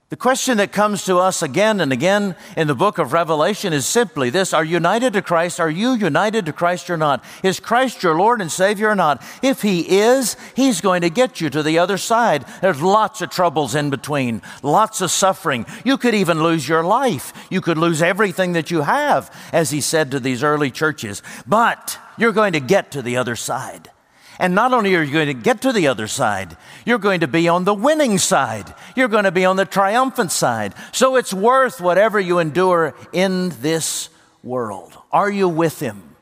The 0.08 0.16
question 0.16 0.58
that 0.58 0.70
comes 0.70 1.04
to 1.06 1.18
us 1.18 1.42
again 1.42 1.80
and 1.80 1.92
again 1.92 2.36
in 2.56 2.68
the 2.68 2.76
book 2.76 2.98
of 2.98 3.12
Revelation 3.12 3.72
is 3.72 3.88
simply 3.88 4.30
this 4.30 4.54
Are 4.54 4.64
you 4.64 4.74
united 4.74 5.14
to 5.14 5.22
Christ? 5.22 5.58
Are 5.58 5.68
you 5.68 5.94
united 5.94 6.46
to 6.46 6.52
Christ 6.52 6.90
or 6.90 6.96
not? 6.96 7.24
Is 7.42 7.58
Christ 7.58 8.04
your 8.04 8.16
Lord 8.16 8.40
and 8.40 8.52
Savior 8.52 8.90
or 8.90 8.94
not? 8.94 9.20
If 9.42 9.62
He 9.62 9.80
is, 9.98 10.36
He's 10.54 10.80
going 10.80 11.00
to 11.00 11.10
get 11.10 11.40
you 11.40 11.50
to 11.50 11.60
the 11.60 11.80
other 11.80 11.98
side. 11.98 12.44
There's 12.62 12.80
lots 12.80 13.20
of 13.20 13.30
troubles 13.30 13.74
in 13.74 13.90
between, 13.90 14.42
lots 14.62 15.00
of 15.00 15.10
suffering. 15.10 15.66
You 15.84 15.98
could 15.98 16.14
even 16.14 16.40
lose 16.40 16.68
your 16.68 16.84
life. 16.84 17.32
You 17.50 17.60
could 17.60 17.76
lose 17.76 18.00
everything 18.00 18.52
that 18.52 18.70
you 18.70 18.82
have, 18.82 19.34
as 19.52 19.70
He 19.70 19.80
said 19.80 20.12
to 20.12 20.20
these 20.20 20.44
early 20.44 20.70
churches. 20.70 21.20
But 21.48 21.98
you're 22.16 22.30
going 22.30 22.52
to 22.52 22.60
get 22.60 22.92
to 22.92 23.02
the 23.02 23.16
other 23.16 23.34
side. 23.34 23.90
And 24.38 24.54
not 24.54 24.72
only 24.72 24.94
are 24.94 25.02
you 25.02 25.12
going 25.12 25.26
to 25.28 25.34
get 25.34 25.62
to 25.62 25.72
the 25.72 25.88
other 25.88 26.06
side, 26.06 26.56
you're 26.84 26.98
going 26.98 27.20
to 27.20 27.28
be 27.28 27.48
on 27.48 27.64
the 27.64 27.74
winning 27.74 28.18
side. 28.18 28.74
You're 28.94 29.08
going 29.08 29.24
to 29.24 29.32
be 29.32 29.44
on 29.44 29.56
the 29.56 29.64
triumphant 29.64 30.30
side. 30.30 30.74
So 30.92 31.16
it's 31.16 31.32
worth 31.32 31.80
whatever 31.80 32.20
you 32.20 32.38
endure 32.38 32.94
in 33.12 33.50
this 33.60 34.10
world. 34.42 34.96
Are 35.10 35.30
you 35.30 35.48
with 35.48 35.80
Him 35.80 36.16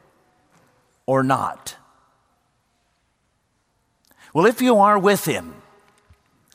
or 1.07 1.23
not? 1.23 1.77
Well, 4.33 4.47
if 4.47 4.61
you 4.61 4.77
are 4.79 4.99
with 4.99 5.25
Him, 5.25 5.55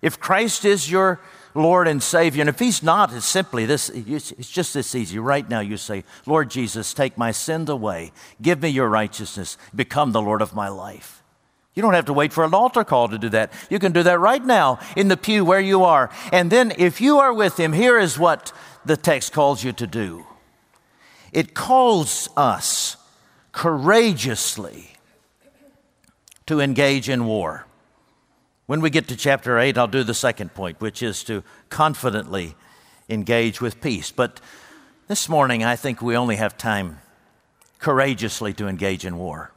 if 0.01 0.19
Christ 0.19 0.65
is 0.65 0.89
your 0.89 1.19
Lord 1.55 1.87
and 1.87 2.01
Savior, 2.01 2.41
and 2.41 2.49
if 2.49 2.59
He's 2.59 2.81
not, 2.81 3.13
it's 3.13 3.25
simply 3.25 3.65
this, 3.65 3.89
it's 3.89 4.49
just 4.49 4.73
this 4.73 4.95
easy. 4.95 5.19
Right 5.19 5.47
now, 5.49 5.59
you 5.59 5.77
say, 5.77 6.05
Lord 6.25 6.49
Jesus, 6.49 6.93
take 6.93 7.17
my 7.17 7.31
sins 7.31 7.69
away, 7.69 8.11
give 8.41 8.61
me 8.61 8.69
your 8.69 8.87
righteousness, 8.87 9.57
become 9.75 10.13
the 10.13 10.21
Lord 10.21 10.41
of 10.41 10.53
my 10.53 10.69
life. 10.69 11.18
You 11.79 11.81
don't 11.81 11.93
have 11.93 12.07
to 12.07 12.13
wait 12.13 12.33
for 12.33 12.43
an 12.43 12.53
altar 12.53 12.83
call 12.83 13.07
to 13.07 13.17
do 13.17 13.29
that. 13.29 13.53
You 13.69 13.79
can 13.79 13.93
do 13.93 14.03
that 14.03 14.19
right 14.19 14.43
now 14.43 14.79
in 14.97 15.07
the 15.07 15.15
pew 15.15 15.45
where 15.45 15.61
you 15.61 15.85
are. 15.85 16.09
And 16.33 16.51
then, 16.51 16.73
if 16.77 16.99
you 16.99 17.19
are 17.19 17.33
with 17.33 17.57
Him, 17.57 17.71
here 17.71 17.97
is 17.97 18.19
what 18.19 18.51
the 18.83 18.97
text 18.97 19.31
calls 19.31 19.63
you 19.63 19.71
to 19.71 19.87
do 19.87 20.25
it 21.31 21.53
calls 21.53 22.27
us 22.35 22.97
courageously 23.53 24.89
to 26.47 26.59
engage 26.59 27.07
in 27.07 27.25
war. 27.25 27.65
When 28.65 28.81
we 28.81 28.89
get 28.89 29.07
to 29.07 29.15
chapter 29.15 29.57
8, 29.57 29.77
I'll 29.77 29.87
do 29.87 30.03
the 30.03 30.13
second 30.13 30.53
point, 30.53 30.81
which 30.81 31.01
is 31.01 31.23
to 31.23 31.45
confidently 31.69 32.55
engage 33.07 33.61
with 33.61 33.79
peace. 33.79 34.11
But 34.11 34.41
this 35.07 35.29
morning, 35.29 35.63
I 35.63 35.77
think 35.77 36.01
we 36.01 36.17
only 36.17 36.35
have 36.35 36.57
time 36.57 36.99
courageously 37.79 38.51
to 38.55 38.67
engage 38.67 39.05
in 39.05 39.17
war. 39.17 39.53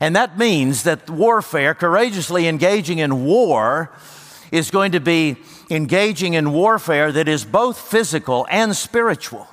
And 0.00 0.14
that 0.16 0.38
means 0.38 0.82
that 0.82 1.08
warfare, 1.08 1.74
courageously 1.74 2.46
engaging 2.46 2.98
in 2.98 3.24
war, 3.24 3.90
is 4.52 4.70
going 4.70 4.92
to 4.92 5.00
be 5.00 5.36
engaging 5.70 6.34
in 6.34 6.52
warfare 6.52 7.10
that 7.12 7.28
is 7.28 7.44
both 7.44 7.78
physical 7.78 8.46
and 8.50 8.76
spiritual. 8.76 9.48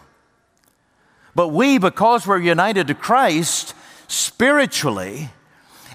But 1.36 1.50
we, 1.50 1.78
because 1.78 2.28
we're 2.28 2.40
united 2.40 2.88
to 2.88 2.94
Christ 2.94 3.74
spiritually, 4.08 5.30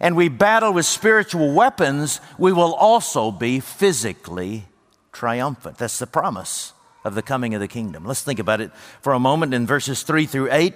and 0.00 0.17
we 0.17 0.28
battle 0.28 0.73
with 0.73 0.87
spiritual 0.87 1.52
weapons, 1.52 2.21
we 2.38 2.52
will 2.52 2.75
also 2.75 3.31
be 3.31 3.61
physically 3.61 4.67
triumphant. 5.12 5.78
That's 5.78 5.99
the 5.99 6.07
promise 6.07 6.73
of 7.05 7.14
the 7.14 7.23
coming 7.23 7.55
of 7.55 7.61
the 7.61 7.69
kingdom. 7.69 8.05
Let's 8.05 8.23
think 8.23 8.38
about 8.38 8.61
it 8.61 8.73
for 9.00 9.12
a 9.12 9.19
moment 9.19 9.55
in 9.55 9.67
verses 9.67 10.02
3 10.02 10.26
through 10.26 10.52
8 10.52 10.75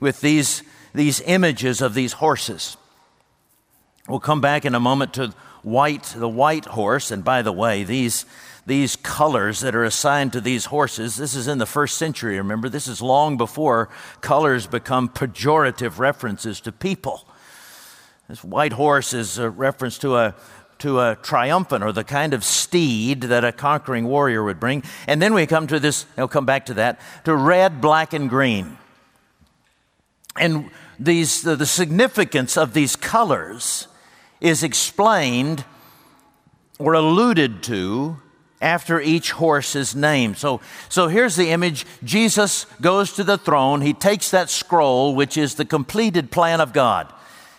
with 0.00 0.20
these, 0.20 0.62
these 0.94 1.20
images 1.22 1.80
of 1.80 1.94
these 1.94 2.14
horses. 2.14 2.76
We'll 4.08 4.20
come 4.20 4.42
back 4.42 4.66
in 4.66 4.74
a 4.74 4.80
moment 4.80 5.14
to 5.14 5.32
white, 5.62 6.14
the 6.16 6.28
white 6.28 6.66
horse. 6.66 7.10
And 7.10 7.24
by 7.24 7.40
the 7.40 7.52
way, 7.52 7.84
these, 7.84 8.26
these 8.66 8.96
colors 8.96 9.60
that 9.60 9.74
are 9.74 9.84
assigned 9.84 10.32
to 10.34 10.40
these 10.40 10.66
horses, 10.66 11.16
this 11.16 11.34
is 11.34 11.48
in 11.48 11.58
the 11.58 11.66
first 11.66 11.96
century, 11.96 12.36
remember? 12.36 12.68
This 12.68 12.86
is 12.86 13.00
long 13.00 13.36
before 13.36 13.88
colors 14.20 14.66
become 14.66 15.08
pejorative 15.08 15.98
references 15.98 16.60
to 16.60 16.72
people. 16.72 17.26
This 18.28 18.44
white 18.44 18.74
horse 18.74 19.14
is 19.14 19.38
a 19.38 19.48
reference 19.48 19.98
to 19.98 20.16
a, 20.16 20.34
to 20.80 21.00
a 21.00 21.16
triumphant 21.22 21.82
or 21.82 21.92
the 21.92 22.04
kind 22.04 22.34
of 22.34 22.44
steed 22.44 23.22
that 23.22 23.44
a 23.44 23.52
conquering 23.52 24.04
warrior 24.04 24.42
would 24.44 24.60
bring. 24.60 24.82
And 25.06 25.20
then 25.20 25.32
we 25.32 25.46
come 25.46 25.66
to 25.68 25.80
this, 25.80 26.04
I'll 26.18 26.28
come 26.28 26.46
back 26.46 26.66
to 26.66 26.74
that, 26.74 27.00
to 27.24 27.34
red, 27.34 27.80
black, 27.80 28.12
and 28.12 28.28
green. 28.28 28.76
And 30.36 30.70
these, 30.98 31.42
the, 31.42 31.56
the 31.56 31.66
significance 31.66 32.58
of 32.58 32.74
these 32.74 32.96
colors 32.96 33.88
is 34.44 34.62
explained 34.62 35.64
or 36.78 36.92
alluded 36.92 37.62
to 37.62 38.18
after 38.60 39.00
each 39.00 39.30
horse's 39.32 39.96
name. 39.96 40.34
So, 40.34 40.60
so 40.90 41.08
here's 41.08 41.34
the 41.34 41.50
image 41.50 41.86
Jesus 42.04 42.66
goes 42.80 43.14
to 43.14 43.24
the 43.24 43.38
throne. 43.38 43.80
He 43.80 43.94
takes 43.94 44.30
that 44.32 44.50
scroll, 44.50 45.14
which 45.14 45.38
is 45.38 45.54
the 45.54 45.64
completed 45.64 46.30
plan 46.30 46.60
of 46.60 46.74
God. 46.74 47.10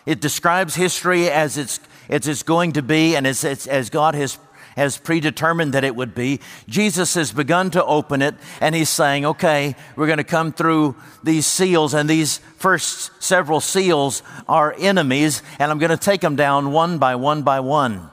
It 0.06 0.22
describes 0.22 0.76
history 0.76 1.28
as 1.28 1.58
it's, 1.58 1.80
as 2.08 2.28
it's 2.28 2.44
going 2.44 2.74
to 2.74 2.84
be 2.84 3.16
and 3.16 3.26
as, 3.26 3.44
as 3.44 3.90
God 3.90 4.14
has 4.14 4.38
has 4.76 4.98
predetermined 4.98 5.74
that 5.74 5.84
it 5.84 5.96
would 5.96 6.14
be. 6.14 6.40
Jesus 6.68 7.14
has 7.14 7.32
begun 7.32 7.72
to 7.72 7.84
open 7.84 8.22
it, 8.22 8.36
and 8.60 8.76
he's 8.76 8.90
saying, 8.90 9.26
okay, 9.26 9.76
we're 9.96 10.08
going 10.08 10.18
to 10.18 10.24
come 10.24 10.52
through 10.52 10.96
these 11.24 11.46
seals, 11.46 11.94
and 11.94 12.10
these 12.10 12.40
first 12.58 13.12
several 13.24 13.62
seals 13.62 14.22
are 14.48 14.76
enemies, 14.78 15.42
and 15.60 15.72
I'm 15.72 15.80
going 15.80 15.92
to 15.92 15.98
take 15.98 16.22
them 16.22 16.36
down 16.36 16.72
one 16.72 16.98
by 16.98 17.16
one 17.16 17.44
by 17.44 17.60
one. 17.62 18.10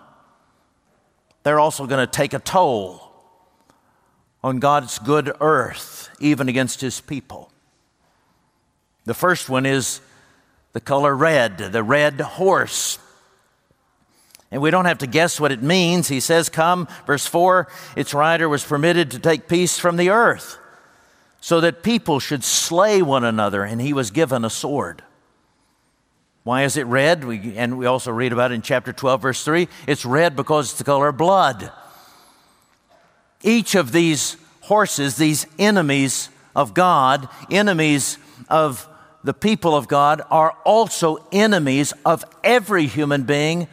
They're 1.43 1.61
also 1.61 1.87
going 1.87 2.07
to 2.07 2.11
take 2.11 2.33
a 2.33 2.39
toll 2.39 3.13
on 4.45 4.59
God's 4.59 4.99
good 4.99 5.33
earth, 5.41 6.11
even 6.21 6.49
against 6.49 6.81
his 6.81 7.01
people. 7.01 7.51
The 9.05 9.15
first 9.15 9.49
one 9.49 9.67
is 9.67 10.01
the 10.73 10.81
color 10.81 11.15
red, 11.15 11.59
the 11.59 11.83
red 11.83 12.21
horse. 12.21 12.99
And 14.53 14.61
we 14.61 14.71
don't 14.71 14.85
have 14.85 14.99
to 14.99 15.07
guess 15.07 15.41
what 15.41 15.51
it 15.51 15.63
means. 15.63 16.09
He 16.09 16.21
says, 16.21 16.51
Come, 16.51 16.87
verse 17.07 17.27
4, 17.27 17.67
its 17.97 18.13
rider 18.13 18.51
was 18.51 18.63
permitted 18.63 19.11
to 19.13 19.19
take 19.19 19.49
peace 19.49 19.79
from 19.79 19.97
the 19.97 20.11
earth, 20.11 20.59
so 21.41 21.63
that 21.63 21.83
people 21.83 22.21
should 22.21 22.45
slay 22.45 23.01
one 23.01 23.25
another, 23.25 23.65
and 23.65 23.81
he 23.81 23.95
was 23.95 24.11
given 24.11 24.45
a 24.45 24.51
sword. 24.51 25.03
Why 26.45 26.65
is 26.65 26.77
it 26.77 26.87
red? 26.87 27.25
We, 27.25 27.57
and 27.57 27.79
we 27.79 27.87
also 27.87 28.13
read 28.13 28.33
about 28.33 28.53
it 28.53 28.57
in 28.57 28.63
chapter 28.63 28.93
12, 28.93 29.23
verse 29.23 29.43
3. 29.43 29.69
It's 29.87 30.05
red 30.05 30.37
because 30.37 30.71
it's 30.71 30.79
the 30.79 30.85
color 30.85 31.09
of 31.09 31.17
blood. 31.17 31.73
Each 33.43 33.75
of 33.75 33.91
these 33.91 34.37
horses, 34.61 35.17
these 35.17 35.47
enemies 35.59 36.29
of 36.55 36.75
God, 36.75 37.27
enemies 37.51 38.19
of 38.51 38.87
the 39.25 39.35
people 39.35 39.75
of 39.75 39.89
God, 39.89 40.21
are 40.31 40.51
also 40.65 41.27
enemies 41.33 41.95
of 42.05 42.23
every 42.45 42.87
human 42.87 43.23
being 43.23 43.67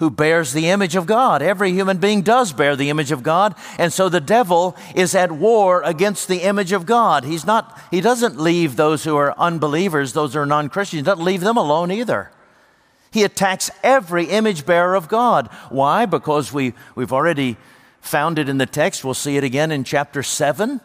who 0.00 0.10
bears 0.10 0.52
the 0.52 0.68
image 0.68 0.96
of 0.96 1.06
God. 1.06 1.42
Every 1.42 1.70
human 1.72 1.98
being 1.98 2.22
does 2.22 2.52
bear 2.52 2.74
the 2.74 2.90
image 2.90 3.12
of 3.12 3.22
God, 3.22 3.54
and 3.78 3.92
so 3.92 4.08
the 4.08 4.20
devil 4.20 4.76
is 4.96 5.14
at 5.14 5.30
war 5.30 5.82
against 5.84 6.26
the 6.26 6.38
image 6.38 6.72
of 6.72 6.86
God. 6.86 7.24
He's 7.24 7.46
not 7.46 7.78
he 7.90 8.00
doesn't 8.00 8.40
leave 8.40 8.74
those 8.74 9.04
who 9.04 9.16
are 9.16 9.38
unbelievers, 9.38 10.12
those 10.12 10.34
who 10.34 10.40
are 10.40 10.46
non-Christians, 10.46 11.04
doesn't 11.04 11.24
leave 11.24 11.42
them 11.42 11.56
alone 11.56 11.92
either. 11.92 12.32
He 13.12 13.24
attacks 13.24 13.70
every 13.82 14.24
image 14.26 14.64
bearer 14.64 14.94
of 14.94 15.08
God. 15.08 15.48
Why? 15.68 16.06
Because 16.06 16.52
we, 16.52 16.74
we've 16.94 17.12
already 17.12 17.56
found 18.00 18.38
it 18.38 18.48
in 18.48 18.58
the 18.58 18.66
text. 18.66 19.04
We'll 19.04 19.14
see 19.14 19.36
it 19.36 19.44
again 19.44 19.70
in 19.72 19.84
chapter 19.84 20.22
7. 20.22 20.80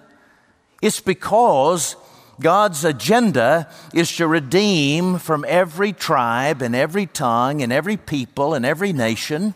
It's 0.81 0.99
because 0.99 1.95
God's 2.39 2.83
agenda 2.83 3.69
is 3.93 4.15
to 4.17 4.27
redeem 4.27 5.19
from 5.19 5.45
every 5.47 5.93
tribe 5.93 6.61
and 6.61 6.75
every 6.75 7.05
tongue 7.05 7.61
and 7.61 7.71
every 7.71 7.97
people 7.97 8.53
and 8.53 8.65
every 8.65 8.91
nation 8.93 9.53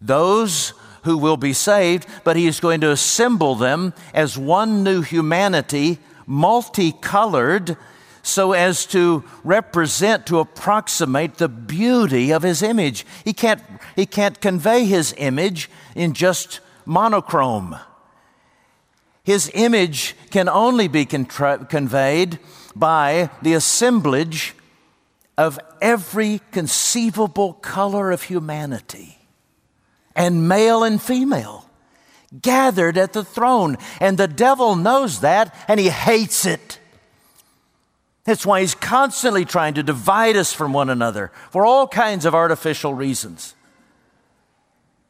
those 0.00 0.72
who 1.04 1.18
will 1.18 1.36
be 1.36 1.52
saved, 1.52 2.06
but 2.24 2.36
He 2.36 2.46
is 2.46 2.60
going 2.60 2.80
to 2.82 2.90
assemble 2.90 3.54
them 3.54 3.94
as 4.14 4.38
one 4.38 4.82
new 4.82 5.02
humanity, 5.02 5.98
multicolored, 6.26 7.76
so 8.22 8.52
as 8.52 8.84
to 8.86 9.24
represent, 9.42 10.26
to 10.26 10.38
approximate 10.38 11.36
the 11.36 11.48
beauty 11.48 12.32
of 12.32 12.42
His 12.42 12.62
image. 12.62 13.06
He 13.24 13.32
can't, 13.32 13.62
he 13.96 14.06
can't 14.06 14.40
convey 14.40 14.84
His 14.84 15.14
image 15.16 15.70
in 15.94 16.12
just 16.12 16.60
monochrome. 16.84 17.76
His 19.28 19.50
image 19.52 20.16
can 20.30 20.48
only 20.48 20.88
be 20.88 21.04
contra- 21.04 21.66
conveyed 21.66 22.38
by 22.74 23.28
the 23.42 23.52
assemblage 23.52 24.54
of 25.36 25.60
every 25.82 26.40
conceivable 26.50 27.52
color 27.52 28.10
of 28.10 28.22
humanity, 28.22 29.18
and 30.16 30.48
male 30.48 30.82
and 30.82 30.98
female, 30.98 31.68
gathered 32.40 32.96
at 32.96 33.12
the 33.12 33.22
throne. 33.22 33.76
And 34.00 34.16
the 34.16 34.28
devil 34.28 34.76
knows 34.76 35.20
that, 35.20 35.54
and 35.68 35.78
he 35.78 35.90
hates 35.90 36.46
it. 36.46 36.80
That's 38.24 38.46
why 38.46 38.62
he's 38.62 38.74
constantly 38.74 39.44
trying 39.44 39.74
to 39.74 39.82
divide 39.82 40.36
us 40.38 40.54
from 40.54 40.72
one 40.72 40.88
another 40.88 41.32
for 41.50 41.66
all 41.66 41.86
kinds 41.86 42.24
of 42.24 42.34
artificial 42.34 42.94
reasons, 42.94 43.54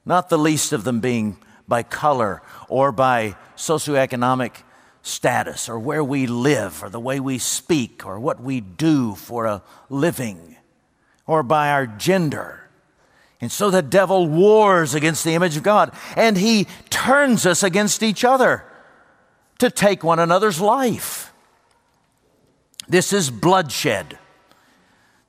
not 0.04 0.28
the 0.28 0.38
least 0.38 0.72
of 0.72 0.82
them 0.82 0.98
being 0.98 1.36
by 1.68 1.82
color 1.82 2.42
or 2.68 2.90
by 2.90 3.36
socioeconomic 3.56 4.62
status 5.02 5.68
or 5.68 5.78
where 5.78 6.02
we 6.02 6.26
live 6.26 6.82
or 6.82 6.88
the 6.88 7.00
way 7.00 7.20
we 7.20 7.38
speak 7.38 8.04
or 8.04 8.18
what 8.18 8.42
we 8.42 8.60
do 8.60 9.14
for 9.14 9.46
a 9.46 9.62
living 9.88 10.56
or 11.26 11.42
by 11.42 11.70
our 11.70 11.86
gender. 11.86 12.68
And 13.40 13.52
so 13.52 13.70
the 13.70 13.82
devil 13.82 14.26
wars 14.26 14.94
against 14.94 15.24
the 15.24 15.34
image 15.34 15.56
of 15.56 15.62
God 15.62 15.92
and 16.16 16.36
he 16.36 16.66
turns 16.90 17.46
us 17.46 17.62
against 17.62 18.02
each 18.02 18.24
other 18.24 18.64
to 19.58 19.70
take 19.70 20.02
one 20.02 20.18
another's 20.18 20.60
life. 20.60 21.32
This 22.88 23.12
is 23.12 23.30
bloodshed. 23.30 24.18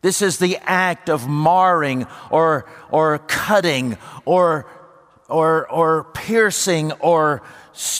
This 0.01 0.21
is 0.21 0.37
the 0.39 0.57
act 0.63 1.09
of 1.09 1.27
marring 1.27 2.07
or, 2.31 2.65
or 2.89 3.19
cutting 3.19 3.97
or 4.23 4.65
or, 5.29 5.69
or 5.71 6.05
piercing 6.13 6.91
or 6.93 7.41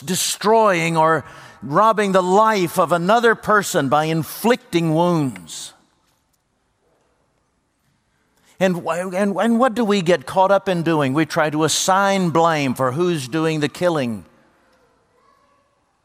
destroying 0.04 0.96
or 0.96 1.24
robbing 1.62 2.12
the 2.12 2.22
life 2.22 2.78
of 2.78 2.92
another 2.92 3.34
person 3.34 3.88
by 3.88 4.04
inflicting 4.04 4.94
wounds. 4.94 5.72
And, 8.58 8.76
and, 8.86 9.34
and 9.36 9.58
what 9.58 9.74
do 9.74 9.84
we 9.84 10.02
get 10.02 10.26
caught 10.26 10.50
up 10.50 10.68
in 10.68 10.82
doing? 10.82 11.14
We 11.14 11.24
try 11.24 11.48
to 11.48 11.64
assign 11.64 12.28
blame 12.28 12.74
for 12.74 12.92
who's 12.92 13.26
doing 13.26 13.60
the 13.60 13.70
killing. 13.70 14.26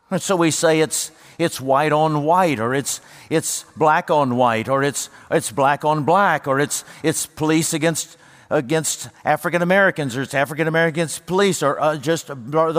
And 0.10 0.22
so 0.22 0.38
we 0.38 0.52
say 0.52 0.80
it's, 0.80 1.12
it's 1.38 1.60
white 1.60 1.92
on 1.92 2.24
white, 2.24 2.60
or 2.60 2.74
it's, 2.74 3.02
it's 3.30 3.66
black 3.76 4.10
on 4.10 4.38
white, 4.38 4.70
or 4.70 4.84
it's, 4.84 5.10
it's 5.30 5.52
black 5.52 5.84
on 5.84 6.06
black, 6.06 6.48
or 6.48 6.60
it's, 6.62 6.86
it's 7.04 7.26
police 7.26 7.74
against 7.74 8.18
against 8.50 9.10
African 9.24 9.62
Americans, 9.62 10.16
or 10.16 10.22
it's 10.22 10.34
African 10.34 10.68
Americans 10.68 11.20
police, 11.20 11.64
or 11.64 11.80
uh, 11.80 11.98
just 11.98 12.28
the 12.28 12.36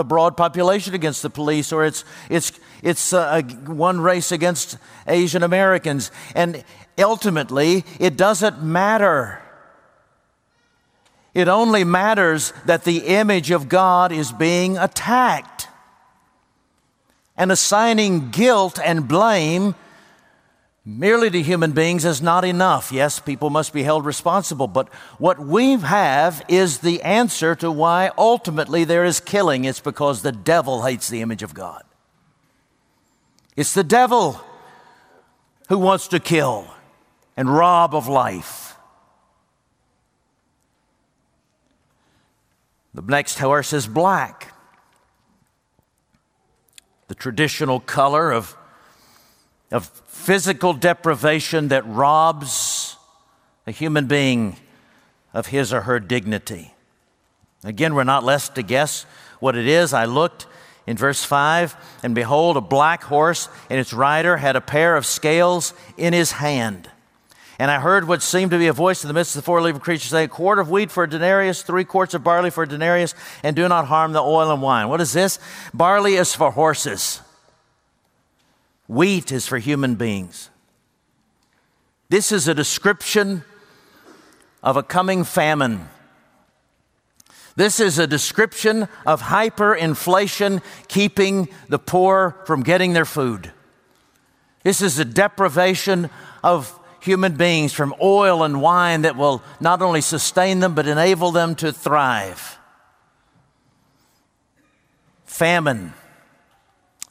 broad 0.07 0.37
population 0.37 0.93
against 0.93 1.21
the 1.21 1.29
police, 1.29 1.71
or 1.71 1.85
it's, 1.85 2.05
it's, 2.29 2.51
it's 2.81 3.13
uh, 3.13 3.41
one 3.65 3.99
race 3.99 4.31
against 4.31 4.77
Asian 5.07 5.43
Americans. 5.43 6.11
And 6.35 6.63
ultimately, 6.97 7.83
it 7.99 8.17
doesn't 8.17 8.63
matter. 8.63 9.41
It 11.33 11.47
only 11.47 11.83
matters 11.83 12.53
that 12.65 12.83
the 12.83 12.99
image 12.99 13.51
of 13.51 13.69
God 13.69 14.11
is 14.11 14.31
being 14.31 14.77
attacked. 14.77 15.67
And 17.39 17.51
assigning 17.51 18.31
guilt 18.31 18.79
and 18.83 19.07
blame 19.07 19.75
merely 20.87 21.29
to 21.29 21.41
human 21.41 21.73
beings 21.73 22.05
is 22.05 22.21
not 22.21 22.45
enough. 22.45 22.93
Yes, 22.93 23.19
people 23.19 23.49
must 23.49 23.73
be 23.73 23.83
held 23.83 24.05
responsible, 24.05 24.67
but 24.67 24.87
what 25.17 25.37
we 25.37 25.73
have 25.73 26.41
is 26.47 26.79
the 26.79 27.01
answer 27.01 27.55
to 27.55 27.69
why 27.69 28.09
ultimately 28.17 28.85
there 28.85 29.03
is 29.03 29.19
killing. 29.19 29.65
It's 29.65 29.81
because 29.81 30.21
the 30.21 30.31
devil 30.31 30.83
hates 30.83 31.09
the 31.09 31.21
image 31.21 31.43
of 31.43 31.53
God. 31.53 31.83
It's 33.57 33.73
the 33.73 33.83
devil 33.83 34.39
who 35.67 35.77
wants 35.77 36.07
to 36.07 36.21
kill 36.21 36.67
and 37.35 37.53
rob 37.53 37.93
of 37.93 38.07
life. 38.07 38.77
The 42.93 43.01
next 43.01 43.39
horse 43.39 43.73
is 43.73 43.87
black, 43.87 44.53
the 47.09 47.15
traditional 47.15 47.81
color 47.81 48.31
of, 48.31 48.55
of 49.69 49.91
physical 50.27 50.73
deprivation 50.73 51.69
that 51.69 51.87
robs 51.87 52.97
a 53.65 53.71
human 53.71 54.07
being 54.07 54.57
of 55.33 55.47
his 55.47 55.71
or 55.71 55.83
her 55.83 56.01
dignity. 56.01 56.73
Again, 57.63 57.95
we're 57.95 58.03
not 58.03 58.25
left 58.25 58.55
to 58.55 58.61
guess 58.61 59.05
what 59.39 59.55
it 59.55 59.65
is. 59.65 59.93
I 59.93 60.03
looked 60.03 60.45
in 60.85 60.97
verse 60.97 61.23
5, 61.23 61.77
and 62.03 62.13
behold, 62.13 62.57
a 62.57 62.61
black 62.61 63.05
horse, 63.05 63.47
and 63.69 63.79
its 63.79 63.93
rider 63.93 64.35
had 64.35 64.57
a 64.57 64.61
pair 64.61 64.97
of 64.97 65.05
scales 65.05 65.73
in 65.95 66.11
his 66.11 66.33
hand. 66.33 66.91
And 67.57 67.71
I 67.71 67.79
heard 67.79 68.05
what 68.05 68.21
seemed 68.21 68.51
to 68.51 68.57
be 68.57 68.67
a 68.67 68.73
voice 68.73 69.05
in 69.05 69.07
the 69.07 69.13
midst 69.13 69.33
of 69.33 69.43
the 69.43 69.45
four 69.45 69.61
living 69.61 69.79
creatures 69.79 70.09
say, 70.09 70.25
A 70.25 70.27
quart 70.27 70.59
of 70.59 70.69
wheat 70.69 70.91
for 70.91 71.05
a 71.05 71.09
denarius, 71.09 71.61
three 71.61 71.85
quarts 71.85 72.13
of 72.13 72.25
barley 72.25 72.49
for 72.49 72.63
a 72.63 72.67
denarius, 72.67 73.15
and 73.43 73.55
do 73.55 73.65
not 73.69 73.85
harm 73.85 74.11
the 74.11 74.19
oil 74.21 74.51
and 74.51 74.61
wine. 74.61 74.89
What 74.89 74.99
is 74.99 75.13
this? 75.13 75.39
Barley 75.73 76.15
is 76.15 76.35
for 76.35 76.51
horses. 76.51 77.21
Wheat 78.87 79.31
is 79.31 79.45
for 79.47 79.57
human 79.57 79.95
beings. 79.95 80.49
This 82.09 82.31
is 82.31 82.47
a 82.47 82.53
description 82.53 83.43
of 84.63 84.77
a 84.77 84.83
coming 84.83 85.23
famine. 85.25 85.89
This 87.57 87.79
is 87.79 87.99
a 87.99 88.07
description 88.07 88.87
of 89.05 89.23
hyperinflation 89.23 90.61
keeping 90.87 91.49
the 91.67 91.79
poor 91.79 92.37
from 92.45 92.63
getting 92.63 92.93
their 92.93 93.05
food. 93.05 93.51
This 94.63 94.81
is 94.81 94.99
a 94.99 95.05
deprivation 95.05 96.09
of 96.43 96.77
human 97.01 97.35
beings 97.35 97.73
from 97.73 97.93
oil 98.01 98.43
and 98.43 98.61
wine 98.61 99.01
that 99.01 99.15
will 99.15 99.41
not 99.59 99.81
only 99.81 100.01
sustain 100.01 100.59
them 100.59 100.75
but 100.75 100.87
enable 100.87 101.31
them 101.31 101.55
to 101.55 101.73
thrive. 101.73 102.57
Famine. 105.25 105.93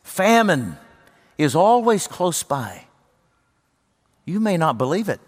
Famine 0.03 0.79
is 1.39 1.55
always 1.55 2.07
close 2.07 2.43
by. 2.43 2.85
You 4.25 4.41
may 4.41 4.57
not 4.57 4.79
believe 4.79 5.09
it. 5.09 5.21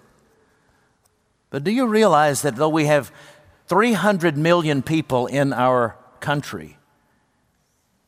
But 1.51 1.65
do 1.65 1.71
you 1.71 1.87
realize 1.87 2.43
that 2.43 2.57
though 2.57 2.69
we 2.69 2.87
have 2.87 3.13
300 3.67 4.37
million 4.37 4.83
people 4.83 5.27
in 5.27 5.53
our 5.53 5.97
country, 6.21 6.79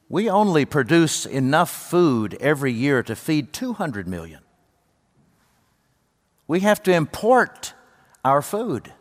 we 0.09 0.29
only 0.29 0.65
produce 0.65 1.25
enough 1.25 1.71
food 1.71 2.37
every 2.41 2.73
year 2.73 3.03
to 3.05 3.15
feed 3.15 3.53
200 3.53 4.09
million. 4.09 4.41
We 6.49 6.61
have 6.61 6.83
to 6.83 6.93
import 6.93 7.75
our 8.25 8.43
food. 8.43 8.93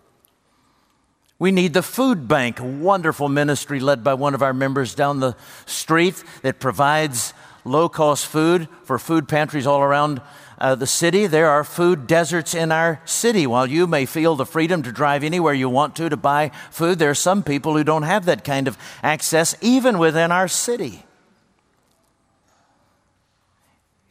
We 1.40 1.52
need 1.52 1.74
the 1.74 1.82
food 1.82 2.28
bank, 2.28 2.60
a 2.60 2.64
wonderful 2.64 3.28
ministry 3.28 3.80
led 3.80 4.04
by 4.04 4.14
one 4.14 4.36
of 4.36 4.44
our 4.44 4.54
members 4.54 4.94
down 4.94 5.20
the 5.20 5.36
street 5.66 6.24
that 6.44 6.60
provides 6.60 7.34
low 7.65 7.89
cost 7.89 8.26
food 8.26 8.67
for 8.84 9.00
food 9.00 9.28
pantries 9.28 9.67
all 9.67 9.82
around 9.82 10.22
uh, 10.60 10.76
the 10.76 10.88
city. 10.88 11.28
There 11.28 11.50
are 11.50 11.63
food 11.63 12.08
deserts 12.08 12.54
in 12.54 12.72
our 12.72 13.02
city. 13.06 13.48
While 13.48 13.67
you 13.67 13.88
may 13.88 14.06
feel 14.06 14.36
the 14.36 14.45
freedom 14.45 14.84
to 14.84 14.91
drive 14.91 15.24
anywhere 15.24 15.54
you 15.54 15.69
want 15.69 15.95
to 15.98 16.10
to 16.10 16.17
buy 16.17 16.52
food, 16.72 17.00
there 17.00 17.10
are 17.10 17.15
some 17.15 17.43
people 17.43 17.76
who 17.76 17.84
don't 17.84 18.04
have 18.04 18.26
that 18.26 18.43
kind 18.43 18.67
of 18.67 18.78
access 19.04 19.56
even 19.62 19.98
within 19.98 20.32
our 20.32 20.48
city. 20.48 21.04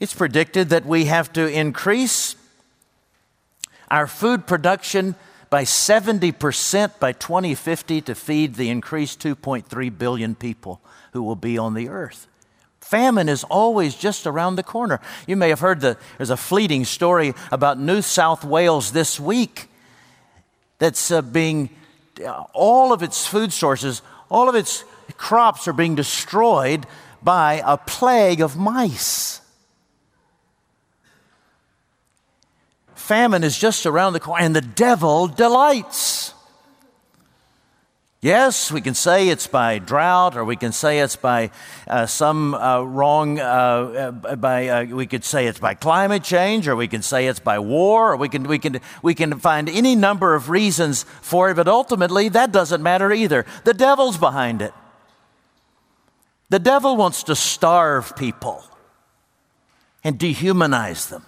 It's 0.00 0.14
predicted 0.14 0.68
that 0.70 0.86
we 0.86 1.06
have 1.06 1.32
to 1.32 1.46
increase 1.46 2.36
our 3.90 4.06
food 4.06 4.46
production 4.46 5.16
by 5.50 5.64
70% 5.64 6.98
by 7.00 7.12
2050 7.12 8.02
to 8.02 8.14
feed 8.14 8.54
the 8.54 8.68
increased 8.68 9.20
2.3 9.20 9.98
billion 9.98 10.34
people 10.34 10.80
who 11.12 11.22
will 11.22 11.36
be 11.36 11.58
on 11.58 11.74
the 11.74 11.88
earth. 11.88 12.26
Famine 12.88 13.28
is 13.28 13.44
always 13.44 13.94
just 13.94 14.26
around 14.26 14.56
the 14.56 14.62
corner. 14.62 14.98
You 15.26 15.36
may 15.36 15.50
have 15.50 15.60
heard 15.60 15.80
that 15.82 15.98
there's 16.16 16.30
a 16.30 16.36
fleeting 16.36 16.84
story 16.84 17.34
about 17.52 17.78
New 17.78 18.00
South 18.00 18.44
Wales 18.44 18.92
this 18.92 19.20
week 19.20 19.68
that's 20.78 21.10
uh, 21.10 21.20
being, 21.20 21.68
uh, 22.24 22.44
all 22.54 22.92
of 22.92 23.02
its 23.02 23.26
food 23.26 23.52
sources, 23.52 24.00
all 24.30 24.48
of 24.48 24.54
its 24.54 24.84
crops 25.18 25.68
are 25.68 25.72
being 25.72 25.96
destroyed 25.96 26.86
by 27.22 27.62
a 27.64 27.76
plague 27.76 28.40
of 28.40 28.56
mice. 28.56 29.42
famine 33.08 33.42
is 33.42 33.58
just 33.58 33.86
around 33.86 34.12
the 34.12 34.20
corner, 34.20 34.44
and 34.44 34.54
the 34.54 34.60
devil 34.60 35.28
delights. 35.28 36.34
Yes, 38.20 38.72
we 38.72 38.80
can 38.80 38.94
say 38.94 39.28
it's 39.28 39.46
by 39.46 39.78
drought, 39.78 40.36
or 40.36 40.44
we 40.44 40.56
can 40.56 40.72
say 40.72 40.98
it's 40.98 41.14
by 41.14 41.52
uh, 41.86 42.06
some 42.06 42.52
uh, 42.52 42.82
wrong, 42.82 43.38
uh, 43.38 43.42
uh 44.24 44.34
by, 44.34 44.68
uh, 44.68 44.84
we 44.86 45.06
could 45.06 45.24
say 45.24 45.46
it's 45.46 45.60
by 45.60 45.74
climate 45.74 46.24
change, 46.24 46.66
or 46.66 46.74
we 46.74 46.88
can 46.88 47.00
say 47.00 47.28
it's 47.28 47.38
by 47.38 47.60
war, 47.60 48.14
or 48.14 48.16
we 48.16 48.28
can, 48.28 48.42
we, 48.42 48.58
can, 48.58 48.80
we 49.02 49.14
can 49.14 49.38
find 49.38 49.68
any 49.68 49.94
number 49.94 50.34
of 50.34 50.50
reasons 50.50 51.04
for 51.22 51.50
it, 51.50 51.54
but 51.54 51.68
ultimately 51.68 52.28
that 52.28 52.50
doesn't 52.50 52.82
matter 52.82 53.12
either. 53.12 53.46
The 53.62 53.74
devil's 53.74 54.18
behind 54.18 54.62
it. 54.62 54.74
The 56.50 56.58
devil 56.58 56.96
wants 56.96 57.22
to 57.24 57.36
starve 57.36 58.16
people 58.16 58.64
and 60.02 60.18
dehumanize 60.18 61.08
them. 61.08 61.24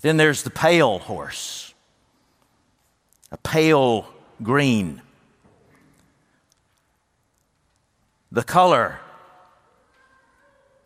Then 0.00 0.16
there's 0.16 0.42
the 0.42 0.50
pale 0.50 0.98
horse, 0.98 1.74
a 3.30 3.36
pale 3.36 4.08
green. 4.42 5.02
The 8.30 8.42
color 8.42 9.00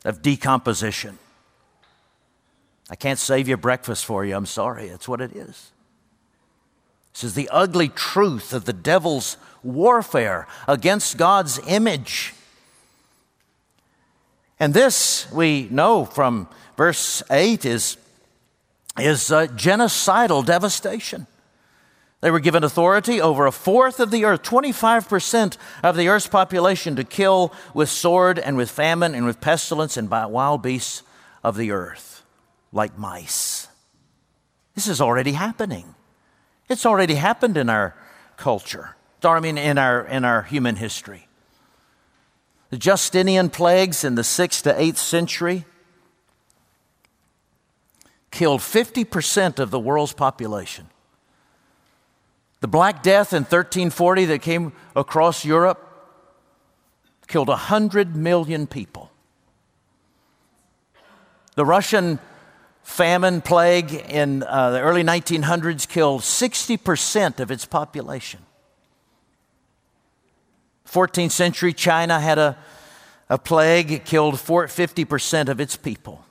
of 0.04 0.22
decomposition. 0.22 1.18
I 2.90 2.96
can't 2.96 3.18
save 3.18 3.48
your 3.48 3.56
breakfast 3.56 4.04
for 4.04 4.24
you. 4.24 4.36
I'm 4.36 4.46
sorry. 4.46 4.88
That's 4.88 5.08
what 5.08 5.20
it 5.20 5.32
is. 5.32 5.70
This 7.12 7.24
is 7.24 7.34
the 7.34 7.48
ugly 7.50 7.88
truth 7.88 8.52
of 8.52 8.64
the 8.64 8.72
devil's 8.72 9.36
warfare 9.62 10.46
against 10.66 11.18
God's 11.18 11.60
image. 11.66 12.34
And 14.58 14.72
this, 14.72 15.30
we 15.32 15.68
know 15.70 16.04
from 16.04 16.48
verse 16.76 17.22
8, 17.30 17.64
is 17.64 17.96
is 18.98 19.32
uh, 19.32 19.46
genocidal 19.46 20.44
devastation. 20.44 21.26
They 22.22 22.30
were 22.30 22.40
given 22.40 22.62
authority 22.62 23.20
over 23.20 23.46
a 23.46 23.52
fourth 23.52 23.98
of 23.98 24.12
the 24.12 24.24
earth, 24.24 24.42
25% 24.44 25.56
of 25.82 25.96
the 25.96 26.06
earth's 26.06 26.28
population, 26.28 26.94
to 26.94 27.02
kill 27.02 27.52
with 27.74 27.90
sword 27.90 28.38
and 28.38 28.56
with 28.56 28.70
famine 28.70 29.12
and 29.16 29.26
with 29.26 29.40
pestilence 29.40 29.96
and 29.96 30.08
by 30.08 30.26
wild 30.26 30.62
beasts 30.62 31.02
of 31.42 31.56
the 31.56 31.72
earth, 31.72 32.22
like 32.72 32.96
mice. 32.96 33.66
This 34.76 34.86
is 34.86 35.00
already 35.00 35.32
happening. 35.32 35.96
It's 36.68 36.86
already 36.86 37.16
happened 37.16 37.56
in 37.56 37.68
our 37.68 37.96
culture, 38.36 38.94
I 39.24 39.40
mean, 39.40 39.58
in 39.58 39.76
our, 39.76 40.06
in 40.06 40.24
our 40.24 40.42
human 40.42 40.76
history. 40.76 41.26
The 42.70 42.78
Justinian 42.78 43.50
plagues 43.50 44.04
in 44.04 44.14
the 44.14 44.22
6th 44.22 44.62
to 44.62 44.72
8th 44.72 44.96
century 44.96 45.64
killed 48.30 48.60
50% 48.60 49.58
of 49.58 49.72
the 49.72 49.80
world's 49.80 50.12
population. 50.12 50.86
The 52.62 52.68
Black 52.68 53.02
Death 53.02 53.34
in 53.34 53.42
1340 53.42 54.24
that 54.24 54.40
came 54.40 54.72
across 54.96 55.44
Europe 55.44 55.86
killed 57.26 57.48
100 57.48 58.16
million 58.16 58.66
people. 58.66 59.10
The 61.54 61.66
Russian 61.66 62.18
famine 62.82 63.42
plague 63.42 63.92
in 63.92 64.42
uh, 64.42 64.70
the 64.70 64.80
early 64.80 65.04
1900s 65.04 65.86
killed 65.86 66.22
60% 66.22 67.40
of 67.40 67.50
its 67.50 67.66
population. 67.66 68.40
14th 70.88 71.32
century 71.32 71.74
China 71.74 72.18
had 72.18 72.38
a, 72.38 72.56
a 73.28 73.36
plague, 73.36 73.92
it 73.92 74.06
killed 74.06 74.36
50% 74.36 75.48
of 75.50 75.60
its 75.60 75.76
people 75.76 76.24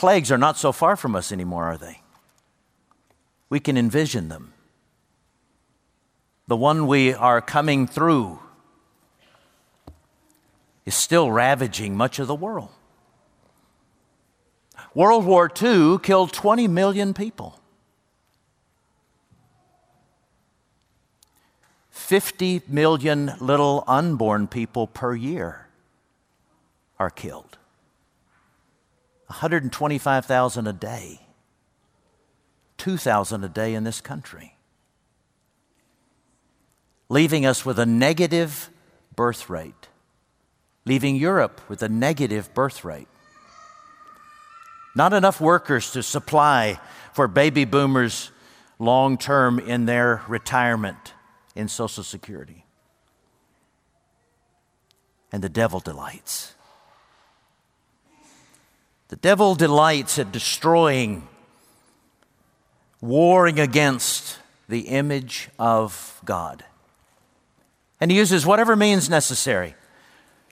plagues 0.00 0.32
are 0.32 0.38
not 0.38 0.56
so 0.56 0.72
far 0.72 0.96
from 0.96 1.14
us 1.14 1.30
anymore, 1.30 1.64
are 1.64 1.76
they? 1.76 2.00
We 3.50 3.60
can 3.60 3.76
envision 3.76 4.28
them. 4.30 4.54
The 6.46 6.56
one 6.56 6.86
we 6.86 7.12
are 7.12 7.42
coming 7.42 7.86
through 7.86 8.40
is 10.86 10.94
still 10.94 11.30
ravaging 11.30 11.96
much 11.96 12.18
of 12.18 12.26
the 12.26 12.34
world. 12.34 12.70
World 14.94 15.24
War 15.24 15.50
II 15.62 15.98
killed 15.98 16.32
20 16.32 16.66
million 16.66 17.14
people. 17.14 17.60
50 21.90 22.62
million 22.66 23.32
little 23.38 23.84
unborn 23.86 24.48
people 24.48 24.88
per 24.88 25.14
year 25.14 25.68
are 26.98 27.10
killed. 27.10 27.56
125,000 29.28 30.66
a 30.66 30.72
day, 30.72 31.20
2,000 32.80 33.44
a 33.44 33.48
day 33.50 33.74
in 33.74 33.84
this 33.84 34.00
country, 34.00 34.56
leaving 37.10 37.44
us 37.44 37.62
with 37.66 37.78
a 37.78 37.84
negative 37.84 38.70
birth 39.14 39.50
rate, 39.50 39.88
leaving 40.86 41.14
Europe 41.14 41.60
with 41.68 41.82
a 41.82 41.90
negative 41.90 42.54
birth 42.54 42.82
rate. 42.82 43.06
Not 44.96 45.12
enough 45.12 45.42
workers 45.42 45.92
to 45.92 46.02
supply 46.02 46.80
for 47.12 47.28
baby 47.28 47.66
boomers 47.66 48.30
long 48.78 49.18
term 49.18 49.58
in 49.58 49.84
their 49.84 50.22
retirement 50.26 51.12
in 51.54 51.68
Social 51.68 52.02
Security. 52.02 52.64
And 55.30 55.44
the 55.44 55.50
devil 55.50 55.80
delights. 55.80 56.54
The 59.08 59.16
devil 59.16 59.54
delights 59.54 60.18
at 60.18 60.32
destroying, 60.32 61.28
warring 63.00 63.58
against 63.58 64.38
the 64.68 64.80
image 64.80 65.48
of 65.58 66.20
God. 66.24 66.64
And 68.00 68.10
he 68.10 68.16
uses 68.16 68.46
whatever 68.46 68.76
means 68.76 69.10
necessary 69.10 69.74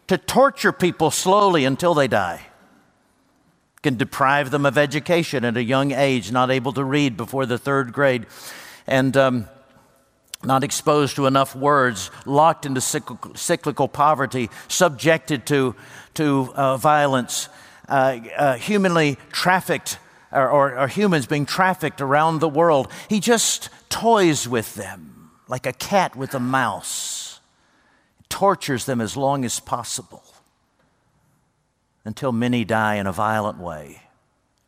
to 0.07 0.19
torture 0.19 0.73
people 0.73 1.11
slowly 1.11 1.65
until 1.65 1.95
they 1.95 2.09
die. 2.09 2.47
Can 3.83 3.97
deprive 3.97 4.51
them 4.51 4.67
of 4.67 4.77
education 4.77 5.45
at 5.45 5.57
a 5.57 5.63
young 5.63 5.93
age, 5.93 6.33
not 6.33 6.51
able 6.51 6.73
to 6.73 6.85
read 6.85 7.17
before 7.17 7.47
the 7.47 7.59
third 7.59 7.93
grade, 7.93 8.27
and 8.87 9.17
um, 9.17 9.49
not 10.43 10.65
exposed 10.65 11.17
to 11.17 11.27
enough 11.27 11.55
words, 11.55 12.11
locked 12.27 12.67
into 12.67 12.81
cyclical, 12.81 13.35
cyclical 13.35 13.89
poverty, 13.89 14.51
subjected 14.67 15.47
to, 15.47 15.75
to 16.15 16.53
uh, 16.55 16.77
violence 16.77 17.49
uh, 17.89 18.19
uh, 18.37 18.55
humanly 18.57 19.17
trafficked 19.33 19.99
or, 20.33 20.49
or, 20.49 20.79
or 20.79 20.89
humans 20.89 21.27
being 21.27 21.47
trafficked 21.47 22.01
around 22.01 22.41
the 22.41 22.49
world. 22.49 22.91
He 23.09 23.21
just 23.21 23.71
toys 23.89 24.47
with 24.47 24.75
them 24.75 25.31
like 25.49 25.67
a 25.67 25.73
cat 25.73 26.15
with 26.15 26.35
a 26.35 26.41
mouse, 26.41 27.41
tortures 28.29 28.85
them 28.85 29.01
as 29.01 29.17
long 29.17 29.45
as 29.45 29.61
possible 29.61 30.23
until 32.05 32.33
many 32.33 32.65
die 32.65 32.97
in 32.97 33.07
a 33.07 33.13
violent 33.13 33.59
way 33.59 34.03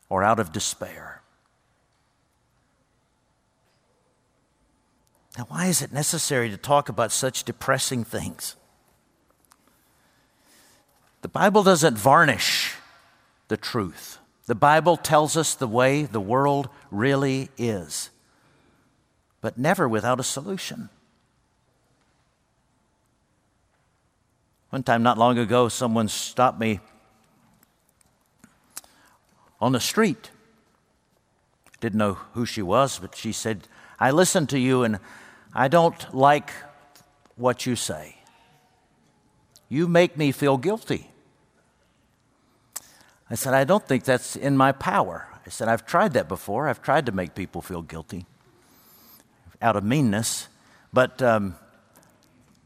or 0.08 0.24
out 0.24 0.38
of 0.38 0.52
despair. 0.52 1.22
Now, 5.38 5.46
why 5.48 5.66
is 5.66 5.80
it 5.80 5.92
necessary 5.92 6.50
to 6.50 6.56
talk 6.56 6.88
about 6.88 7.12
such 7.12 7.44
depressing 7.44 8.04
things? 8.04 8.56
The 11.22 11.28
Bible 11.28 11.62
doesn't 11.62 11.96
varnish 11.96 12.74
the 13.48 13.56
truth. 13.56 14.19
The 14.50 14.56
Bible 14.56 14.96
tells 14.96 15.36
us 15.36 15.54
the 15.54 15.68
way 15.68 16.02
the 16.02 16.20
world 16.20 16.70
really 16.90 17.50
is, 17.56 18.10
but 19.40 19.56
never 19.56 19.88
without 19.88 20.18
a 20.18 20.24
solution. 20.24 20.88
One 24.70 24.82
time, 24.82 25.04
not 25.04 25.18
long 25.18 25.38
ago, 25.38 25.68
someone 25.68 26.08
stopped 26.08 26.58
me 26.58 26.80
on 29.60 29.70
the 29.70 29.78
street. 29.78 30.32
Didn't 31.78 31.98
know 31.98 32.14
who 32.34 32.44
she 32.44 32.60
was, 32.60 32.98
but 32.98 33.14
she 33.14 33.30
said, 33.30 33.68
I 34.00 34.10
listen 34.10 34.48
to 34.48 34.58
you 34.58 34.82
and 34.82 34.98
I 35.54 35.68
don't 35.68 36.12
like 36.12 36.50
what 37.36 37.66
you 37.66 37.76
say. 37.76 38.16
You 39.68 39.86
make 39.86 40.16
me 40.16 40.32
feel 40.32 40.56
guilty. 40.56 41.08
I 43.30 43.36
said, 43.36 43.54
I 43.54 43.64
don't 43.64 43.86
think 43.86 44.04
that's 44.04 44.34
in 44.34 44.56
my 44.56 44.72
power. 44.72 45.28
I 45.46 45.50
said, 45.50 45.68
I've 45.68 45.86
tried 45.86 46.14
that 46.14 46.28
before. 46.28 46.68
I've 46.68 46.82
tried 46.82 47.06
to 47.06 47.12
make 47.12 47.34
people 47.34 47.62
feel 47.62 47.82
guilty 47.82 48.26
out 49.62 49.76
of 49.76 49.84
meanness, 49.84 50.48
but 50.92 51.22
um, 51.22 51.54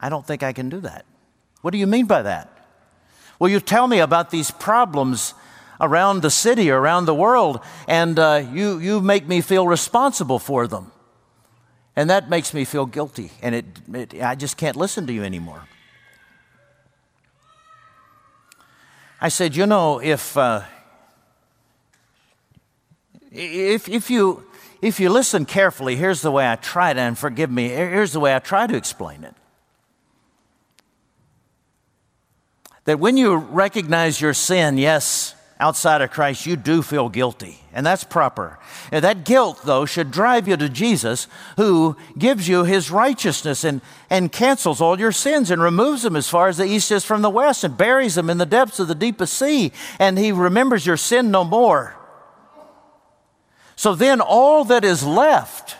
I 0.01 0.09
don't 0.09 0.27
think 0.27 0.43
I 0.43 0.53
can 0.53 0.71
do 0.71 0.81
that. 0.81 1.05
What 1.61 1.73
do 1.73 1.79
you 1.79 1.87
mean 1.87 2.07
by 2.07 2.23
that? 2.23 2.51
Well, 3.39 3.51
you 3.51 3.61
tell 3.61 3.87
me 3.87 3.99
about 3.99 4.31
these 4.31 4.51
problems 4.51 5.35
around 5.81 6.23
the 6.23 6.31
city, 6.31 6.71
around 6.71 7.07
the 7.07 7.15
world, 7.15 7.61
and 7.89 8.19
uh, 8.19 8.47
you, 8.53 8.79
you 8.79 9.01
make 9.01 9.27
me 9.27 9.41
feel 9.41 9.67
responsible 9.67 10.39
for 10.39 10.67
them. 10.67 10.93
And 11.97 12.11
that 12.11 12.31
makes 12.31 12.55
me 12.55 12.65
feel 12.65 12.87
guilty, 12.87 13.31
and 13.43 13.55
it, 13.55 13.65
it, 13.93 14.23
I 14.23 14.35
just 14.35 14.57
can't 14.57 14.77
listen 14.77 15.07
to 15.07 15.13
you 15.13 15.25
anymore. 15.25 15.67
I 19.21 19.29
said, 19.29 19.57
You 19.57 19.67
know, 19.67 20.01
if, 20.01 20.37
uh, 20.37 20.63
if, 23.31 23.89
if, 23.89 24.11
you, 24.11 24.45
if 24.83 25.01
you 25.01 25.11
listen 25.11 25.45
carefully, 25.45 25.97
here's 25.97 26.23
the 26.23 26.31
way 26.31 26.51
I 26.51 26.57
try 26.57 26.93
to, 26.93 27.01
and 27.01 27.19
forgive 27.19 27.51
me, 27.51 27.69
here's 27.69 28.13
the 28.13 28.21
way 28.21 28.35
I 28.35 28.39
try 28.39 28.67
to 28.67 28.77
explain 28.77 29.25
it. 29.25 29.35
That 32.85 33.01
when 33.01 33.17
you 33.17 33.35
recognize 33.37 34.21
your 34.21 34.35
sin, 34.35 34.77
yes, 34.77 35.35
outside 35.61 36.03
of 36.03 36.11
Christ, 36.11 36.47
you 36.47 36.57
do 36.57 36.83
feel 36.83 37.09
guilty, 37.09 37.59
and 37.73 37.87
that's 37.87 38.05
proper. 38.05 38.59
And 38.91 39.05
that 39.05 39.25
guilt, 39.25 39.61
though, 39.65 39.87
should 39.87 40.11
drive 40.11 40.49
you 40.49 40.57
to 40.57 40.69
Jesus, 40.69 41.29
who 41.57 41.97
gives 42.19 42.49
you 42.49 42.65
his 42.65 42.91
righteousness 42.91 43.65
and, 43.65 43.81
and 44.11 44.33
cancels 44.33 44.81
all 44.81 44.99
your 44.99 45.13
sins 45.13 45.51
and 45.51 45.63
removes 45.63 46.03
them 46.03 46.17
as 46.17 46.29
far 46.29 46.49
as 46.49 46.57
the 46.57 46.65
east 46.65 46.91
is 46.91 47.05
from 47.05 47.23
the 47.23 47.31
west 47.31 47.63
and 47.65 47.77
buries 47.77 48.17
them 48.17 48.31
in 48.31 48.39
the 48.39 48.47
depths 48.47 48.81
of 48.81 48.89
the 48.89 48.95
deepest 48.95 49.35
sea, 49.35 49.73
and 49.99 50.19
he 50.19 50.33
remembers 50.33 50.87
your 50.87 50.97
sin 50.97 51.31
no 51.31 51.45
more. 51.45 51.97
So 53.77 53.95
then, 53.95 54.21
all 54.21 54.65
that 54.65 54.85
is 54.85 55.05
left 55.05 55.77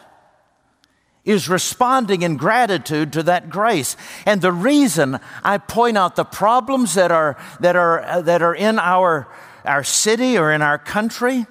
is 1.25 1.49
responding 1.49 2.23
in 2.23 2.37
gratitude 2.37 3.13
to 3.15 3.23
that 3.23 3.49
grace. 3.49 3.97
And 4.27 4.41
the 4.41 4.53
reason 4.53 5.19
I 5.43 5.59
point 5.59 5.97
out 5.97 6.17
the 6.17 6.25
problems 6.25 6.95
that 6.95 7.11
are, 7.11 7.37
that 7.61 7.77
are, 7.77 8.23
that 8.23 8.43
are 8.43 8.55
in 8.55 8.79
our 8.79 9.29
our 9.65 9.85
city 9.85 10.37
or 10.39 10.53
in 10.53 10.63
our 10.63 10.79
country 10.79 11.47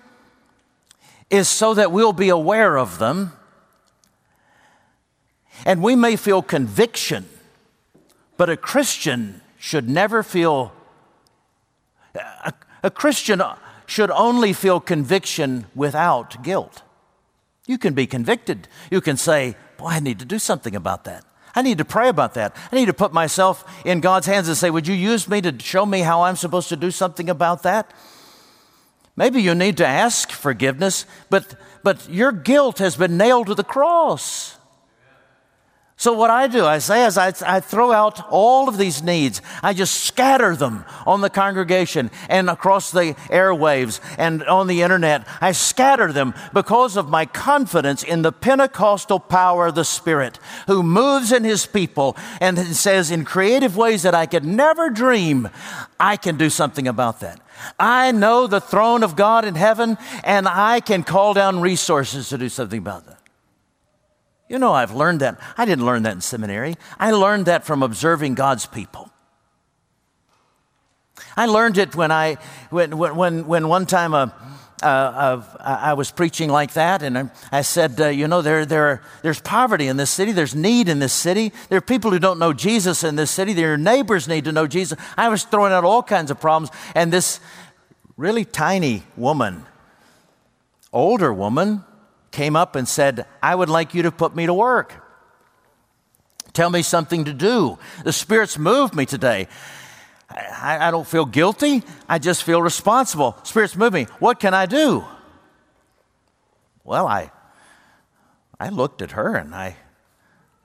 is 1.30 1.50
so 1.50 1.74
that 1.74 1.92
we'll 1.92 2.14
be 2.14 2.30
aware 2.30 2.78
of 2.78 3.00
them. 3.00 3.34
And 5.66 5.82
we 5.82 5.96
may 5.96 6.16
feel 6.16 6.42
conviction, 6.42 7.26
but 8.38 8.50
a 8.50 8.58
Christian 8.58 9.42
should 9.58 9.90
never 9.90 10.24
feel, 10.24 10.74
a, 12.16 12.54
a 12.84 12.92
Christian 12.92 13.42
should 13.86 14.12
only 14.12 14.54
feel 14.54 14.80
conviction 14.80 15.66
without 15.74 16.44
guilt. 16.44 16.82
You 17.66 17.78
can 17.78 17.94
be 17.94 18.06
convicted. 18.06 18.68
You 18.92 19.02
can 19.02 19.18
say, 19.18 19.56
Boy, 19.78 19.88
I 19.88 20.00
need 20.00 20.20
to 20.20 20.26
do 20.26 20.40
something 20.40 20.76
about 20.76 21.06
that. 21.06 21.26
I 21.56 21.62
need 21.62 21.78
to 21.78 21.86
pray 21.86 22.10
about 22.10 22.34
that. 22.34 22.56
I 22.72 22.76
need 22.76 22.88
to 22.88 22.94
put 22.94 23.14
myself 23.14 23.64
in 23.86 24.00
God's 24.00 24.26
hands 24.26 24.48
and 24.48 24.58
say, 24.58 24.70
Would 24.70 24.88
you 24.88 24.96
use 24.96 25.28
me 25.28 25.42
to 25.42 25.58
show 25.60 25.86
me 25.86 26.00
how 26.00 26.24
I'm 26.24 26.36
supposed 26.36 26.70
to 26.70 26.76
do 26.76 26.90
something 26.92 27.30
about 27.30 27.64
that? 27.64 27.94
Maybe 29.16 29.42
you 29.42 29.54
need 29.54 29.78
to 29.78 29.86
ask 29.86 30.32
forgiveness, 30.32 31.06
but, 31.30 31.56
but 31.84 32.10
your 32.10 32.32
guilt 32.32 32.80
has 32.80 32.96
been 32.96 33.18
nailed 33.18 33.48
to 33.48 33.56
the 33.56 33.64
cross. 33.64 34.58
So, 35.96 36.12
what 36.14 36.32
I 36.32 36.48
do, 36.48 36.66
I 36.66 36.80
say, 36.80 37.06
is 37.06 37.18
I, 37.20 37.34
I, 37.46 37.60
throw 37.60 37.92
out 37.92 38.28
all 38.30 38.68
of 38.68 38.80
these 38.80 39.04
needs. 39.04 39.42
I 39.62 39.74
just 39.74 40.04
scatter 40.04 40.56
them 40.56 40.86
on 41.06 41.22
the 41.22 41.30
congregation 41.30 42.10
and 42.30 42.50
across 42.50 42.92
the 42.92 43.16
airwaves 43.30 44.00
and 44.18 44.44
on 44.44 44.66
the 44.66 44.82
internet. 44.82 45.26
I 45.40 45.52
scatter 45.52 46.12
them 46.12 46.34
because 46.52 46.98
of 46.98 47.10
my 47.10 47.26
confidence 47.26 48.02
in 48.02 48.24
the 48.24 48.32
Pentecostal 48.32 49.20
power 49.20 49.68
of 49.68 49.76
the 49.76 49.86
Spirit 49.86 50.40
who 50.66 50.82
moves 50.82 51.32
in 51.32 51.44
His 51.44 51.68
people 51.68 52.18
and 52.42 52.58
says 52.58 53.12
in 53.12 53.24
creative 53.24 53.78
ways 53.78 54.02
that 54.02 54.16
I 54.16 54.26
could 54.26 54.46
never 54.46 54.90
dream, 54.90 55.48
I 56.00 56.18
can 56.18 56.38
do 56.38 56.50
something 56.50 56.88
about 56.88 57.20
that. 57.20 57.40
I 57.80 58.12
know 58.12 58.48
the 58.48 58.60
throne 58.60 59.04
of 59.04 59.16
God 59.16 59.46
in 59.46 59.54
heaven 59.54 60.00
and 60.24 60.48
I 60.48 60.80
can 60.80 61.04
call 61.04 61.36
down 61.36 61.62
resources 61.62 62.30
to 62.30 62.38
do 62.40 62.50
something 62.50 62.80
about 62.80 63.06
that. 63.06 63.13
You 64.54 64.60
know, 64.60 64.72
I've 64.72 64.94
learned 64.94 65.22
that. 65.22 65.40
I 65.58 65.66
didn't 65.66 65.84
learn 65.84 66.04
that 66.04 66.14
in 66.14 66.22
seminary. 66.22 66.76
I 67.00 67.10
learned 67.10 67.48
that 67.48 67.66
from 67.66 67.82
observing 67.82 68.36
God's 68.36 68.68
people. 68.68 69.10
I 71.36 71.48
learned 71.48 71.80
it 71.80 71.96
when 71.96 72.12
I, 72.12 72.36
when, 72.70 72.96
when, 73.00 73.48
when 73.48 73.68
one 73.68 73.88
time 73.88 74.14
a, 74.14 74.32
uh, 74.84 74.86
uh, 74.86 75.44
I 75.60 75.94
was 75.94 76.12
preaching 76.12 76.52
like 76.52 76.74
that, 76.74 77.02
and 77.02 77.32
I 77.52 77.64
said, 77.64 78.00
uh, 78.00 78.10
you 78.10 78.28
know, 78.28 78.44
there, 78.44 78.64
there, 78.64 79.02
there's 79.24 79.42
poverty 79.42 79.88
in 79.88 79.98
this 79.98 80.12
city, 80.12 80.32
there's 80.32 80.54
need 80.54 80.88
in 80.88 81.00
this 81.00 81.14
city, 81.14 81.52
there 81.70 81.80
are 81.80 81.82
people 81.82 82.12
who 82.12 82.20
don't 82.20 82.38
know 82.38 82.54
Jesus 82.54 83.04
in 83.04 83.16
this 83.16 83.32
city, 83.32 83.54
their 83.54 83.76
neighbors 83.76 84.28
need 84.28 84.44
to 84.46 84.52
know 84.52 84.68
Jesus. 84.68 85.00
I 85.18 85.30
was 85.30 85.46
throwing 85.46 85.74
out 85.74 85.84
all 85.84 86.04
kinds 86.04 86.30
of 86.30 86.40
problems, 86.40 86.70
and 86.94 87.12
this 87.12 87.40
really 88.18 88.46
tiny 88.46 89.02
woman, 89.18 89.66
older 90.92 91.34
woman, 91.34 91.86
came 92.34 92.58
up 92.58 92.76
and 92.76 92.86
said, 92.88 93.26
I 93.42 93.56
would 93.56 93.70
like 93.70 93.94
you 93.94 94.02
to 94.04 94.12
put 94.12 94.36
me 94.36 94.46
to 94.48 94.54
work. 94.54 94.94
Tell 96.52 96.70
me 96.70 96.82
something 96.82 97.26
to 97.26 97.34
do. 97.34 97.80
The 98.04 98.12
Spirit's 98.12 98.58
moved 98.58 98.94
me 98.94 99.06
today. 99.06 99.48
I, 100.30 100.88
I, 100.88 100.92
don't 100.92 101.08
feel 101.08 101.26
guilty. 101.26 101.84
I 102.10 102.20
just 102.20 102.44
feel 102.44 102.62
responsible. 102.62 103.38
Spirit's 103.44 103.76
moved 103.76 103.94
me. 103.94 104.08
What 104.20 104.40
can 104.40 104.54
I 104.54 104.66
do? 104.66 105.06
Well, 106.84 107.08
I, 107.08 107.32
I 108.60 108.70
looked 108.70 109.02
at 109.02 109.12
her 109.12 109.36
and 109.36 109.54
I, 109.54 109.78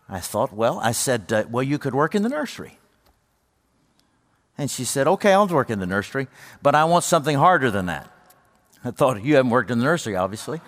I 0.08 0.20
thought, 0.20 0.52
well, 0.52 0.80
I 0.82 0.92
said, 0.92 1.30
uh, 1.32 1.44
well, 1.50 1.62
you 1.62 1.78
could 1.78 1.94
work 1.94 2.14
in 2.14 2.22
the 2.22 2.28
nursery. 2.30 2.78
And 4.56 4.70
she 4.70 4.84
said, 4.84 5.06
okay, 5.06 5.32
I'll 5.32 5.46
work 5.46 5.70
in 5.70 5.78
the 5.80 5.86
nursery, 5.86 6.28
but 6.62 6.74
I 6.74 6.84
want 6.84 7.04
something 7.04 7.36
harder 7.36 7.70
than 7.70 7.86
that. 7.86 8.10
I 8.84 8.90
thought, 8.90 9.22
you 9.22 9.36
haven't 9.36 9.50
worked 9.50 9.70
in 9.70 9.78
the 9.78 9.84
nursery, 9.84 10.16
obviously. 10.16 10.60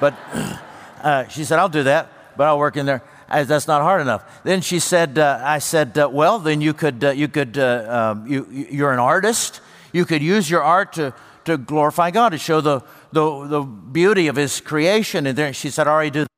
But 0.00 0.14
uh, 1.02 1.28
she 1.28 1.44
said, 1.44 1.58
I'll 1.58 1.68
do 1.68 1.82
that, 1.84 2.36
but 2.36 2.46
I'll 2.46 2.58
work 2.58 2.76
in 2.76 2.86
there. 2.86 3.02
I, 3.28 3.42
that's 3.44 3.66
not 3.66 3.82
hard 3.82 4.00
enough. 4.00 4.42
Then 4.42 4.60
she 4.62 4.78
said, 4.78 5.18
uh, 5.18 5.40
I 5.42 5.58
said, 5.58 5.98
uh, 5.98 6.08
well, 6.10 6.38
then 6.38 6.60
you 6.60 6.72
could, 6.72 7.04
uh, 7.04 7.10
you 7.10 7.28
could, 7.28 7.58
uh, 7.58 8.14
um, 8.16 8.26
you, 8.26 8.46
you're 8.50 8.92
an 8.92 8.98
artist. 8.98 9.60
You 9.92 10.04
could 10.04 10.22
use 10.22 10.48
your 10.48 10.62
art 10.62 10.94
to, 10.94 11.14
to 11.44 11.58
glorify 11.58 12.10
God, 12.10 12.30
to 12.30 12.38
show 12.38 12.60
the, 12.60 12.82
the, 13.12 13.46
the 13.46 13.62
beauty 13.62 14.28
of 14.28 14.36
His 14.36 14.60
creation. 14.60 15.26
And 15.26 15.36
then 15.36 15.52
she 15.52 15.70
said, 15.70 15.86
I 15.86 15.90
already 15.90 16.10
do 16.10 16.20
that. 16.20 16.28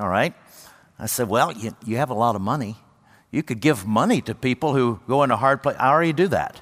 All 0.00 0.08
right. 0.08 0.34
I 0.98 1.06
said, 1.06 1.28
well, 1.28 1.52
you, 1.52 1.76
you 1.84 1.96
have 1.98 2.10
a 2.10 2.14
lot 2.14 2.34
of 2.34 2.40
money. 2.40 2.76
You 3.30 3.42
could 3.42 3.60
give 3.60 3.86
money 3.86 4.20
to 4.22 4.34
people 4.34 4.74
who 4.74 5.00
go 5.08 5.22
in 5.22 5.30
a 5.30 5.36
hard 5.36 5.62
place. 5.62 5.76
I 5.78 5.88
already 5.88 6.12
do 6.12 6.28
that. 6.28 6.60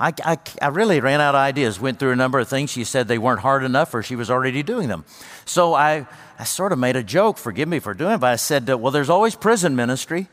I, 0.00 0.14
I, 0.24 0.38
I, 0.62 0.68
really 0.68 0.98
ran 0.98 1.20
out 1.20 1.34
of 1.34 1.40
ideas, 1.40 1.78
went 1.78 1.98
through 1.98 2.12
a 2.12 2.16
number 2.16 2.38
of 2.38 2.48
things. 2.48 2.70
She 2.70 2.84
said 2.84 3.06
they 3.06 3.18
weren't 3.18 3.40
hard 3.40 3.62
enough 3.64 3.92
or 3.92 4.02
she 4.02 4.16
was 4.16 4.30
already 4.30 4.62
doing 4.62 4.88
them. 4.88 5.04
So 5.44 5.74
I, 5.74 6.06
I 6.38 6.44
sort 6.44 6.72
of 6.72 6.78
made 6.78 6.96
a 6.96 7.02
joke, 7.02 7.36
forgive 7.36 7.68
me 7.68 7.80
for 7.80 7.92
doing 7.92 8.14
it, 8.14 8.18
but 8.18 8.32
I 8.32 8.36
said, 8.36 8.68
uh, 8.70 8.78
Well, 8.78 8.92
there's 8.92 9.10
always 9.10 9.34
prison 9.34 9.76
ministry. 9.76 10.28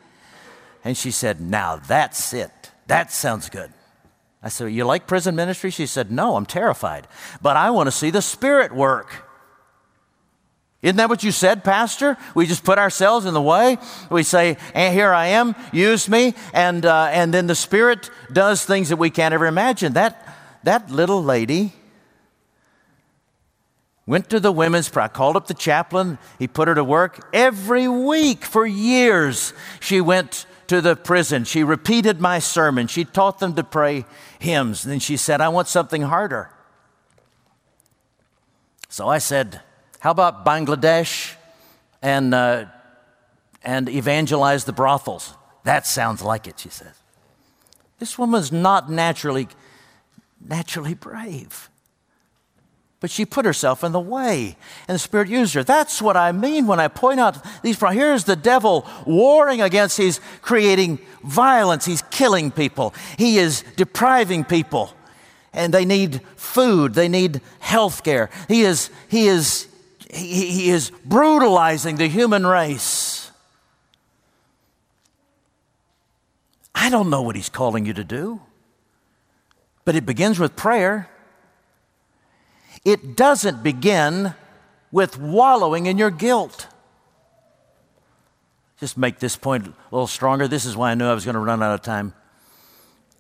And 0.86 0.96
she 0.96 1.12
said, 1.12 1.42
Now 1.42 1.76
that's 1.76 2.34
it. 2.34 2.72
That 2.88 3.12
sounds 3.12 3.50
good. 3.50 3.74
I 4.42 4.48
said, 4.48 4.68
You 4.68 4.86
like 4.86 5.06
prison 5.06 5.36
ministry? 5.36 5.70
She 5.70 5.86
said, 5.86 6.12
No, 6.12 6.38
I'm 6.38 6.46
terrified. 6.46 7.06
But 7.42 7.58
I 7.58 7.70
want 7.72 7.88
to 7.88 7.92
see 7.92 8.10
the 8.10 8.22
Spirit 8.22 8.74
work. 8.74 9.27
Isn't 10.82 10.98
that 10.98 11.10
what 11.10 11.24
you 11.24 11.32
said, 11.32 11.64
Pastor? 11.64 12.18
We 12.36 12.46
just 12.46 12.64
put 12.64 12.78
ourselves 12.78 13.26
in 13.26 13.34
the 13.34 13.42
way. 13.42 13.78
We 14.12 14.24
say, 14.24 14.58
Here 14.74 15.12
I 15.12 15.28
am, 15.28 15.56
use 15.72 16.08
me. 16.08 16.36
And, 16.54 16.86
uh, 16.86 17.10
and 17.12 17.34
then 17.34 17.48
the 17.48 17.56
Spirit 17.56 18.10
does 18.32 18.64
things 18.64 18.90
that 18.90 18.98
we 18.98 19.10
can't 19.10 19.34
ever 19.34 19.48
imagine. 19.48 19.94
That, 19.94 20.24
that 20.64 20.92
little 20.92 21.24
lady 21.24 21.74
Went 24.08 24.30
to 24.30 24.40
the 24.40 24.54
women's 24.54 24.88
prayer. 24.88 25.06
I 25.06 25.10
called 25.10 25.36
up 25.36 25.48
the 25.48 25.54
chaplain. 25.54 26.18
He 26.40 26.48
put 26.48 26.70
her 26.70 26.76
to 26.76 26.84
work. 26.84 27.28
Every 27.34 27.90
week 27.90 28.46
for 28.46 28.66
years, 28.66 29.54
she 29.82 30.00
went 30.00 30.46
to 30.68 30.80
the 30.80 30.96
prison. 30.96 31.44
She 31.44 31.62
repeated 31.62 32.22
my 32.22 32.40
sermon. 32.40 32.88
She 32.88 33.04
taught 33.04 33.40
them 33.40 33.54
to 33.56 33.66
pray 33.66 34.06
hymns. 34.40 34.86
And 34.86 34.94
then 34.94 35.00
she 35.00 35.18
said, 35.18 35.42
I 35.42 35.50
want 35.50 35.68
something 35.68 36.04
harder. 36.04 36.50
So 38.88 39.10
I 39.10 39.18
said, 39.18 39.62
How 40.08 40.12
about 40.12 40.46
Bangladesh 40.46 41.36
and, 42.02 42.34
uh, 42.34 42.68
and 43.62 43.90
evangelize 43.90 44.64
the 44.64 44.72
brothels? 44.72 45.34
That 45.66 45.86
sounds 45.86 46.22
like 46.22 46.48
it, 46.48 46.60
she 46.60 46.70
says. 46.70 46.94
This 48.00 48.18
woman's 48.18 48.50
not 48.50 48.90
naturally, 48.90 49.50
naturally 50.40 50.94
brave. 50.94 51.70
But 53.02 53.12
she 53.12 53.26
put 53.26 53.44
herself 53.44 53.84
in 53.84 53.92
the 53.92 54.00
way, 54.00 54.56
and 54.88 54.96
the 54.96 55.00
Spirit 55.00 55.28
used 55.28 55.54
her. 55.56 55.64
That's 55.66 56.02
what 56.02 56.16
I 56.16 56.32
mean 56.32 56.68
when 56.68 56.80
I 56.80 56.88
point 56.88 57.20
out 57.20 57.46
these. 57.62 57.78
Here's 57.78 58.24
the 58.24 58.38
devil 58.38 58.88
warring 59.06 59.60
against, 59.60 59.98
he's 59.98 60.22
creating 60.42 61.00
violence, 61.22 61.84
he's 61.84 62.04
killing 62.12 62.50
people, 62.50 62.94
he 63.18 63.40
is 63.40 63.62
depriving 63.76 64.46
people, 64.46 64.94
and 65.52 65.74
they 65.74 65.84
need 65.84 66.22
food, 66.38 66.94
they 66.94 67.10
need 67.10 67.42
health 67.60 68.06
care. 68.06 68.30
He 68.48 68.62
is, 68.62 68.90
he, 69.10 69.28
is, 69.28 69.67
he, 70.14 70.52
he 70.52 70.70
is 70.70 70.92
brutalizing 71.06 71.98
the 71.98 72.08
human 72.08 72.46
race. 72.46 73.32
I 76.74 76.90
don't 76.90 77.10
know 77.10 77.22
what 77.22 77.36
he's 77.36 77.50
calling 77.50 77.86
you 77.86 77.94
to 77.94 78.04
do, 78.04 78.42
but 79.84 79.96
it 79.96 80.06
begins 80.06 80.40
with 80.40 80.56
prayer. 80.56 81.10
It 82.86 83.16
doesn't 83.16 83.64
begin 83.64 84.34
with 84.92 85.18
wallowing 85.18 85.88
in 85.88 85.98
your 85.98 86.12
guilt. 86.12 86.68
Just 88.80 88.98
make 88.98 89.20
this 89.20 89.36
point 89.36 89.68
a 89.68 89.74
little 89.92 90.08
stronger. 90.08 90.48
This 90.48 90.66
is 90.66 90.78
why 90.78 90.92
I 90.92 90.96
knew 90.96 91.06
I 91.06 91.14
was 91.14 91.26
going 91.26 91.34
to 91.34 91.40
run 91.40 91.64
out 91.64 91.74
of 91.74 91.82
time. 91.82 92.14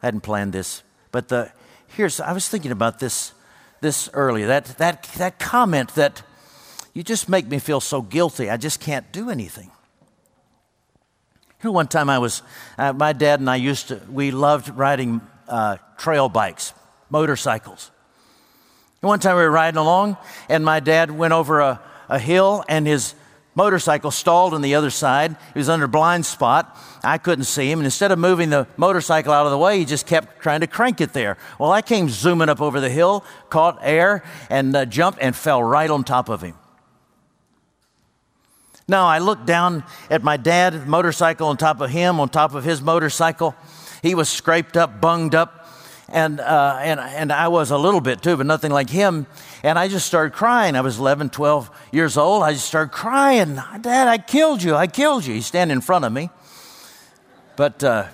I 0.01 0.05
hadn't 0.05 0.21
planned 0.21 0.53
this. 0.53 0.83
But 1.11 1.29
the, 1.29 1.51
here's, 1.87 2.19
I 2.19 2.31
was 2.31 2.47
thinking 2.47 2.71
about 2.71 2.99
this, 2.99 3.33
this 3.81 4.09
earlier. 4.13 4.45
That, 4.45 4.65
that, 4.77 5.03
that 5.17 5.39
comment 5.39 5.95
that 5.95 6.21
you 6.97 7.03
just 7.03 7.29
make 7.29 7.45
me 7.45 7.59
feel 7.59 7.79
so 7.79 8.01
guilty, 8.01 8.49
I 8.49 8.57
just 8.57 8.79
can't 8.79 9.11
do 9.11 9.29
anything. 9.29 9.69
One 11.61 11.87
time 11.87 12.09
I 12.09 12.17
was, 12.17 12.41
uh, 12.75 12.91
my 12.91 13.13
dad 13.13 13.39
and 13.39 13.47
I 13.47 13.57
used 13.57 13.89
to, 13.89 14.01
we 14.11 14.31
loved 14.31 14.75
riding 14.75 15.21
uh, 15.47 15.77
trail 15.99 16.27
bikes, 16.27 16.73
motorcycles. 17.11 17.91
One 19.01 19.19
time 19.19 19.35
we 19.35 19.43
were 19.43 19.51
riding 19.51 19.77
along, 19.77 20.17
and 20.49 20.65
my 20.65 20.79
dad 20.79 21.11
went 21.11 21.33
over 21.33 21.59
a, 21.59 21.79
a 22.09 22.17
hill, 22.17 22.65
and 22.67 22.87
his 22.87 23.13
motorcycle 23.53 24.09
stalled 24.09 24.55
on 24.55 24.63
the 24.63 24.73
other 24.73 24.89
side. 24.89 25.35
He 25.53 25.59
was 25.59 25.69
under 25.69 25.85
a 25.85 25.89
blind 25.89 26.25
spot. 26.25 26.75
I 27.03 27.19
couldn't 27.19 27.45
see 27.45 27.71
him. 27.71 27.77
And 27.77 27.85
instead 27.85 28.11
of 28.11 28.17
moving 28.17 28.49
the 28.49 28.65
motorcycle 28.75 29.33
out 29.33 29.45
of 29.45 29.51
the 29.51 29.57
way, 29.59 29.77
he 29.77 29.85
just 29.85 30.07
kept 30.07 30.41
trying 30.41 30.61
to 30.61 30.67
crank 30.67 30.99
it 30.99 31.13
there. 31.13 31.37
Well, 31.59 31.71
I 31.71 31.83
came 31.83 32.09
zooming 32.09 32.49
up 32.49 32.59
over 32.59 32.79
the 32.79 32.89
hill, 32.89 33.23
caught 33.51 33.77
air, 33.83 34.23
and 34.49 34.75
uh, 34.75 34.85
jumped 34.85 35.19
and 35.21 35.35
fell 35.35 35.61
right 35.61 35.91
on 35.91 36.03
top 36.03 36.29
of 36.29 36.41
him. 36.41 36.55
Now 38.89 39.07
I 39.07 39.19
looked 39.19 39.45
down 39.45 39.83
at 40.09 40.23
my 40.23 40.37
dad, 40.37 40.87
motorcycle 40.87 41.49
on 41.49 41.57
top 41.57 41.81
of 41.81 41.89
him, 41.89 42.21
on 42.21 42.29
top 42.29 42.53
of 42.53 42.63
his 42.63 42.81
motorcycle. 42.81 43.53
He 44.01 44.15
was 44.15 44.29
scraped 44.29 44.77
up, 44.77 45.01
bunged 45.01 45.35
up, 45.35 45.67
and, 46.07 46.39
uh, 46.39 46.79
and, 46.81 46.97
and 46.97 47.33
I 47.33 47.49
was 47.49 47.69
a 47.69 47.77
little 47.77 47.99
bit 47.99 48.21
too, 48.21 48.37
but 48.37 48.45
nothing 48.45 48.71
like 48.71 48.89
him. 48.89 49.27
And 49.61 49.77
I 49.77 49.89
just 49.89 50.05
started 50.05 50.31
crying. 50.31 50.77
I 50.77 50.79
was 50.79 50.99
11, 50.99 51.31
12 51.31 51.69
years 51.91 52.15
old. 52.15 52.43
I 52.43 52.53
just 52.53 52.65
started 52.65 52.93
crying. 52.93 53.55
Dad, 53.81 54.07
I 54.07 54.19
killed 54.19 54.63
you. 54.63 54.73
I 54.73 54.87
killed 54.87 55.25
you. 55.25 55.33
He's 55.33 55.47
standing 55.47 55.75
in 55.75 55.81
front 55.81 56.05
of 56.05 56.13
me. 56.13 56.29
But 57.57 57.83
uh, 57.83 58.05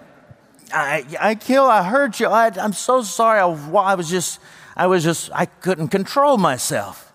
I, 0.74 1.06
I 1.20 1.36
killed, 1.36 1.70
I 1.70 1.84
hurt 1.84 2.20
you. 2.20 2.26
I, 2.26 2.48
I'm 2.48 2.74
so 2.74 3.04
sorry. 3.04 3.40
I, 3.40 3.46
I 3.46 3.94
was 3.94 4.10
just, 4.10 4.40
I 4.76 4.88
was 4.88 5.04
just, 5.04 5.30
I 5.34 5.46
couldn't 5.46 5.90
control 5.90 6.40
myself. 6.40 7.14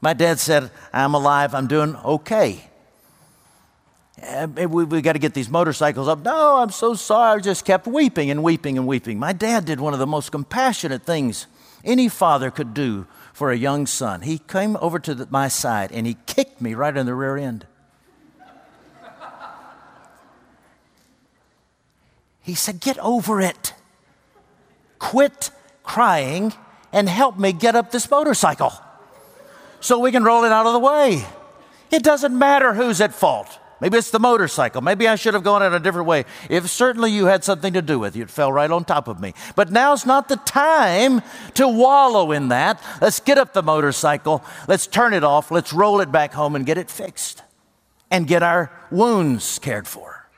My 0.00 0.12
dad 0.12 0.38
said, 0.38 0.70
I'm 0.92 1.14
alive. 1.14 1.54
I'm 1.56 1.66
doing 1.66 1.96
okay. 1.96 2.67
Eh, 4.22 4.46
we, 4.66 4.84
we 4.84 5.00
got 5.00 5.12
to 5.12 5.18
get 5.18 5.34
these 5.34 5.48
motorcycles 5.48 6.08
up. 6.08 6.22
No, 6.24 6.56
I'm 6.56 6.70
so 6.70 6.94
sorry. 6.94 7.38
I 7.38 7.42
just 7.42 7.64
kept 7.64 7.86
weeping 7.86 8.30
and 8.30 8.42
weeping 8.42 8.76
and 8.76 8.86
weeping. 8.86 9.18
My 9.18 9.32
dad 9.32 9.64
did 9.64 9.80
one 9.80 9.92
of 9.92 9.98
the 9.98 10.06
most 10.06 10.32
compassionate 10.32 11.02
things 11.02 11.46
any 11.84 12.08
father 12.08 12.50
could 12.50 12.74
do 12.74 13.06
for 13.32 13.50
a 13.50 13.56
young 13.56 13.86
son. 13.86 14.22
He 14.22 14.38
came 14.38 14.76
over 14.80 14.98
to 14.98 15.14
the, 15.14 15.28
my 15.30 15.48
side 15.48 15.92
and 15.92 16.06
he 16.06 16.16
kicked 16.26 16.60
me 16.60 16.74
right 16.74 16.96
in 16.96 17.06
the 17.06 17.14
rear 17.14 17.36
end. 17.36 17.66
He 22.42 22.54
said, 22.54 22.80
Get 22.80 22.98
over 22.98 23.40
it. 23.40 23.74
Quit 24.98 25.50
crying 25.82 26.54
and 26.92 27.08
help 27.08 27.38
me 27.38 27.52
get 27.52 27.76
up 27.76 27.90
this 27.90 28.10
motorcycle 28.10 28.72
so 29.80 29.98
we 29.98 30.10
can 30.10 30.24
roll 30.24 30.44
it 30.44 30.52
out 30.52 30.66
of 30.66 30.72
the 30.72 30.78
way. 30.78 31.24
It 31.90 32.02
doesn't 32.02 32.36
matter 32.36 32.74
who's 32.74 33.00
at 33.00 33.14
fault. 33.14 33.57
Maybe 33.80 33.96
it's 33.96 34.10
the 34.10 34.18
motorcycle. 34.18 34.80
Maybe 34.80 35.06
I 35.06 35.14
should 35.14 35.34
have 35.34 35.44
gone 35.44 35.62
in 35.62 35.72
a 35.72 35.78
different 35.78 36.08
way. 36.08 36.24
If 36.50 36.68
certainly 36.68 37.12
you 37.12 37.26
had 37.26 37.44
something 37.44 37.72
to 37.74 37.82
do 37.82 37.98
with 37.98 38.16
it, 38.16 38.22
it 38.22 38.30
fell 38.30 38.52
right 38.52 38.70
on 38.70 38.84
top 38.84 39.06
of 39.06 39.20
me. 39.20 39.34
But 39.54 39.70
now's 39.70 40.04
not 40.04 40.28
the 40.28 40.36
time 40.36 41.22
to 41.54 41.68
wallow 41.68 42.32
in 42.32 42.48
that. 42.48 42.82
Let's 43.00 43.20
get 43.20 43.38
up 43.38 43.52
the 43.52 43.62
motorcycle. 43.62 44.44
Let's 44.66 44.86
turn 44.86 45.14
it 45.14 45.22
off. 45.22 45.50
Let's 45.50 45.72
roll 45.72 46.00
it 46.00 46.10
back 46.10 46.32
home 46.32 46.56
and 46.56 46.66
get 46.66 46.76
it 46.76 46.90
fixed 46.90 47.42
and 48.10 48.26
get 48.26 48.42
our 48.42 48.72
wounds 48.90 49.58
cared 49.60 49.86
for. 49.86 50.28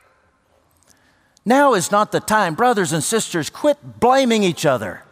Now 1.43 1.73
is 1.73 1.91
not 1.91 2.11
the 2.11 2.19
time, 2.19 2.53
brothers 2.53 2.93
and 2.93 3.03
sisters, 3.03 3.49
quit 3.49 3.99
blaming 3.99 4.43
each 4.43 4.65
other. 4.65 5.03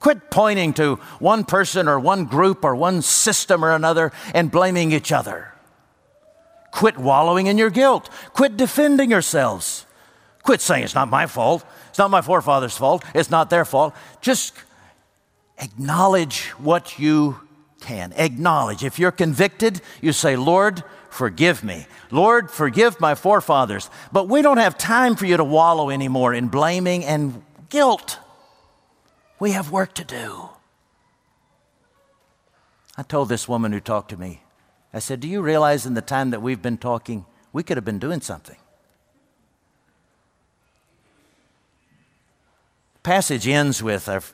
Quit 0.00 0.30
pointing 0.30 0.74
to 0.74 0.96
one 1.20 1.44
person 1.44 1.88
or 1.88 1.98
one 1.98 2.26
group 2.26 2.64
or 2.64 2.74
one 2.74 3.00
system 3.00 3.64
or 3.64 3.72
another 3.72 4.12
and 4.34 4.50
blaming 4.50 4.92
each 4.92 5.12
other. 5.12 5.51
Quit 6.72 6.98
wallowing 6.98 7.46
in 7.46 7.58
your 7.58 7.70
guilt. 7.70 8.10
Quit 8.32 8.56
defending 8.56 9.10
yourselves. 9.10 9.86
Quit 10.42 10.60
saying 10.60 10.82
it's 10.82 10.94
not 10.94 11.08
my 11.08 11.26
fault. 11.26 11.64
It's 11.90 11.98
not 11.98 12.10
my 12.10 12.22
forefathers' 12.22 12.76
fault. 12.76 13.04
It's 13.14 13.30
not 13.30 13.50
their 13.50 13.64
fault. 13.64 13.94
Just 14.20 14.54
acknowledge 15.58 16.46
what 16.58 16.98
you 16.98 17.40
can. 17.80 18.12
Acknowledge. 18.16 18.82
If 18.82 18.98
you're 18.98 19.12
convicted, 19.12 19.80
you 20.00 20.12
say, 20.12 20.34
Lord, 20.34 20.82
forgive 21.10 21.62
me. 21.62 21.86
Lord, 22.10 22.50
forgive 22.50 23.00
my 23.00 23.14
forefathers. 23.14 23.90
But 24.10 24.28
we 24.28 24.42
don't 24.42 24.58
have 24.58 24.76
time 24.78 25.14
for 25.14 25.26
you 25.26 25.36
to 25.36 25.44
wallow 25.44 25.90
anymore 25.90 26.34
in 26.34 26.48
blaming 26.48 27.04
and 27.04 27.42
guilt. 27.68 28.18
We 29.38 29.52
have 29.52 29.70
work 29.70 29.94
to 29.94 30.04
do. 30.04 30.48
I 32.96 33.02
told 33.02 33.28
this 33.28 33.48
woman 33.48 33.72
who 33.72 33.80
talked 33.80 34.10
to 34.10 34.16
me, 34.16 34.41
I 34.92 34.98
said, 34.98 35.20
Do 35.20 35.28
you 35.28 35.42
realize 35.42 35.86
in 35.86 35.94
the 35.94 36.02
time 36.02 36.30
that 36.30 36.42
we've 36.42 36.62
been 36.62 36.78
talking, 36.78 37.24
we 37.52 37.62
could 37.62 37.76
have 37.76 37.84
been 37.84 37.98
doing 37.98 38.20
something? 38.20 38.56
passage 43.02 43.48
ends 43.48 43.82
with, 43.82 44.08
I've 44.08 44.32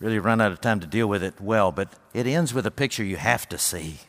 really 0.00 0.18
run 0.18 0.40
out 0.40 0.52
of 0.52 0.60
time 0.60 0.80
to 0.80 0.86
deal 0.86 1.06
with 1.06 1.22
it 1.22 1.40
well, 1.40 1.70
but 1.70 1.92
it 2.14 2.26
ends 2.26 2.52
with 2.54 2.66
a 2.66 2.70
picture 2.70 3.04
you 3.04 3.16
have 3.16 3.48
to 3.50 3.58
see. 3.58 4.00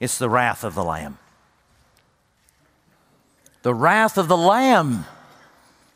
It's 0.00 0.18
the 0.18 0.30
wrath 0.30 0.64
of 0.64 0.74
the 0.74 0.84
Lamb. 0.84 1.18
The 3.62 3.74
wrath 3.74 4.18
of 4.18 4.28
the 4.28 4.36
Lamb. 4.36 5.04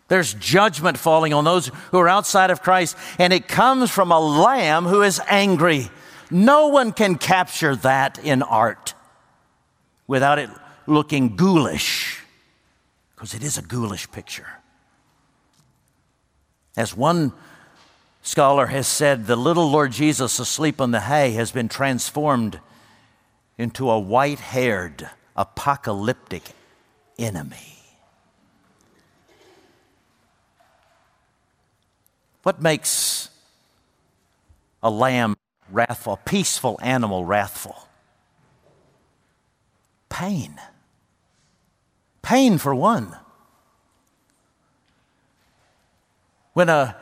There's 0.09 0.35
judgment 0.35 0.99
falling 0.99 1.35
on 1.35 1.44
those 1.44 1.70
who 1.90 1.99
are 1.99 2.09
outside 2.09 2.51
of 2.51 2.62
Christ, 2.62 2.96
and 3.18 3.33
it 3.33 3.49
comes 3.49 3.90
from 3.90 4.12
a 4.12 4.20
lamb 4.20 4.85
who 4.85 5.03
is 5.03 5.20
angry. 5.27 5.90
No 6.31 6.69
one 6.69 6.93
can 6.93 7.17
capture 7.17 7.77
that 7.77 8.19
in 8.19 8.42
art 8.42 8.94
without 10.07 10.38
it 10.38 10.50
looking 10.87 11.37
ghoulish, 11.37 12.23
because 13.15 13.35
it 13.35 13.42
is 13.42 13.59
a 13.59 13.63
ghoulish 13.63 14.11
picture. 14.11 14.46
As 16.77 16.96
one 16.96 17.33
scholar 18.23 18.67
has 18.67 18.87
said, 18.87 19.27
the 19.27 19.37
little 19.37 19.71
Lord 19.71 19.92
Jesus 19.92 20.38
asleep 20.38 20.81
on 20.81 20.90
the 20.90 21.00
hay 21.00 21.33
has 21.33 21.53
been 21.53 21.69
transformed 21.69 22.61
into 23.59 23.88
a 23.88 23.98
white 23.98 24.40
haired, 24.40 25.09
apocalyptic 25.35 26.42
enemy. 27.19 27.79
What 32.42 32.61
makes 32.63 33.31
a 34.83 34.90
lamb 34.90 35.37
wrathful, 35.71 36.19
peaceful 36.25 36.79
animal 36.83 37.25
wrathful. 37.25 37.88
Pain. 40.08 40.60
Pain 42.23 42.58
for 42.58 42.75
one. 42.75 43.17
When, 46.52 46.69
a, 46.69 46.96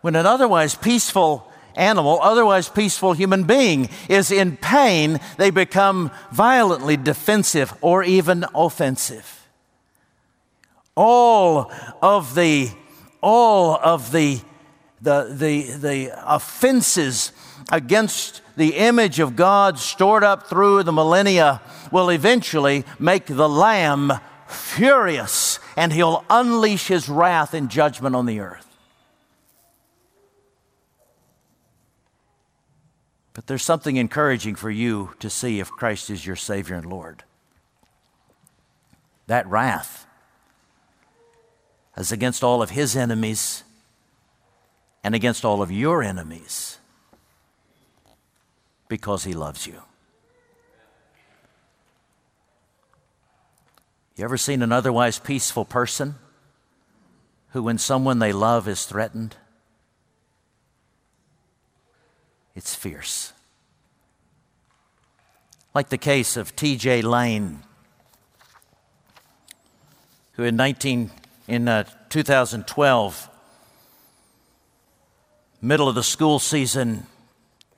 when 0.00 0.16
an 0.16 0.26
otherwise 0.26 0.74
peaceful 0.74 1.50
animal, 1.76 2.18
otherwise 2.20 2.68
peaceful 2.68 3.12
human 3.12 3.44
being, 3.44 3.88
is 4.08 4.30
in 4.30 4.56
pain, 4.56 5.20
they 5.36 5.50
become 5.50 6.10
violently 6.32 6.96
defensive 6.96 7.72
or 7.80 8.02
even 8.02 8.44
offensive. 8.54 9.48
All 10.96 11.70
of 12.02 12.34
the, 12.34 12.70
all 13.20 13.78
of 13.82 14.10
the, 14.12 14.40
the, 15.00 15.28
the, 15.30 15.76
the 15.76 16.34
offenses 16.34 17.32
against 17.70 18.42
the 18.56 18.76
image 18.76 19.18
of 19.18 19.36
God 19.36 19.78
stored 19.78 20.24
up 20.24 20.48
through 20.48 20.82
the 20.82 20.92
millennia 20.92 21.60
will 21.90 22.10
eventually 22.10 22.84
make 22.98 23.26
the 23.26 23.48
Lamb 23.48 24.12
furious 24.46 25.58
and 25.76 25.92
he'll 25.92 26.24
unleash 26.30 26.88
his 26.88 27.08
wrath 27.08 27.54
and 27.54 27.68
judgment 27.68 28.14
on 28.16 28.26
the 28.26 28.40
earth. 28.40 28.62
But 33.34 33.46
there's 33.46 33.62
something 33.62 33.96
encouraging 33.96 34.54
for 34.54 34.70
you 34.70 35.10
to 35.18 35.28
see 35.28 35.60
if 35.60 35.70
Christ 35.70 36.08
is 36.08 36.24
your 36.24 36.36
Savior 36.36 36.76
and 36.76 36.86
Lord. 36.86 37.24
That 39.26 39.46
wrath 39.46 40.06
is 41.98 42.12
against 42.12 42.42
all 42.42 42.62
of 42.62 42.70
his 42.70 42.96
enemies 42.96 43.64
and 45.04 45.14
against 45.14 45.44
all 45.44 45.60
of 45.60 45.70
your 45.70 46.02
enemies 46.02 46.78
because 48.88 49.24
he 49.24 49.32
loves 49.32 49.66
you. 49.66 49.82
You 54.16 54.24
ever 54.24 54.38
seen 54.38 54.62
an 54.62 54.72
otherwise 54.72 55.18
peaceful 55.18 55.64
person 55.64 56.14
who, 57.50 57.62
when 57.62 57.78
someone 57.78 58.18
they 58.18 58.32
love 58.32 58.66
is 58.66 58.86
threatened, 58.86 59.36
it's 62.54 62.74
fierce? 62.74 63.32
Like 65.74 65.90
the 65.90 65.98
case 65.98 66.38
of 66.38 66.56
T.J. 66.56 67.02
Lane, 67.02 67.62
who 70.32 70.44
in 70.44 70.56
19 70.56 71.10
in 71.48 71.68
uh, 71.68 71.84
2012, 72.08 73.30
middle 75.60 75.88
of 75.88 75.94
the 75.94 76.02
school 76.02 76.38
season, 76.38 77.06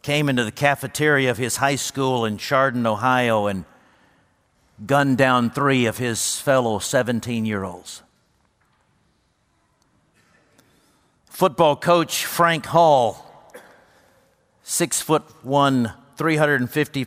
came 0.09 0.31
into 0.31 0.43
the 0.43 0.51
cafeteria 0.51 1.31
of 1.31 1.37
his 1.37 1.57
high 1.57 1.75
school 1.75 2.25
in 2.25 2.39
Chardon, 2.39 2.87
Ohio, 2.87 3.47
and 3.47 3.67
gunned 4.87 5.19
down 5.19 5.51
three 5.51 5.85
of 5.85 5.99
his 5.99 6.41
fellow 6.41 6.79
17 6.79 7.45
year 7.45 7.63
olds. 7.63 8.03
Football 11.27 11.77
coach 11.77 12.25
Frank 12.25 12.65
Hall, 12.65 13.53
six 14.63 15.03
foot 15.03 15.25
one, 15.45 15.93
350 16.17 17.05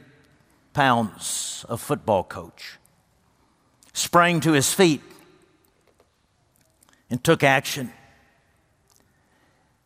pounds 0.73 1.65
of 1.67 1.81
football 1.81 2.23
coach, 2.23 2.77
sprang 3.93 4.39
to 4.41 4.51
his 4.51 4.71
feet 4.71 5.01
and 7.09 7.23
took 7.23 7.41
action. 7.43 7.91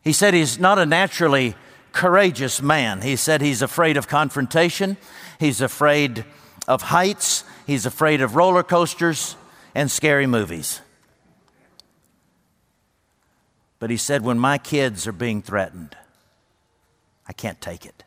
He 0.01 0.11
said 0.11 0.33
he's 0.33 0.59
not 0.59 0.77
a 0.77 0.85
naturally 0.85 1.55
courageous 1.95 2.61
man. 2.61 3.01
He 3.01 3.15
said 3.15 3.41
he's 3.41 3.61
afraid 3.61 3.97
of 3.97 4.07
confrontation, 4.07 4.97
he's 5.39 5.61
afraid 5.61 6.25
of 6.67 6.83
heights, 6.83 7.45
he's 7.65 7.85
afraid 7.85 8.21
of 8.21 8.35
roller 8.35 8.63
coasters 8.63 9.37
and 9.73 9.89
scary 9.89 10.27
movies. 10.27 10.81
But 13.79 13.89
he 13.89 13.97
said, 13.97 14.23
when 14.23 14.37
my 14.37 14.57
kids 14.57 15.07
are 15.07 15.13
being 15.13 15.41
threatened, 15.41 15.95
I 17.27 17.33
can't 17.33 17.61
take 17.61 17.85
it. 17.85 18.03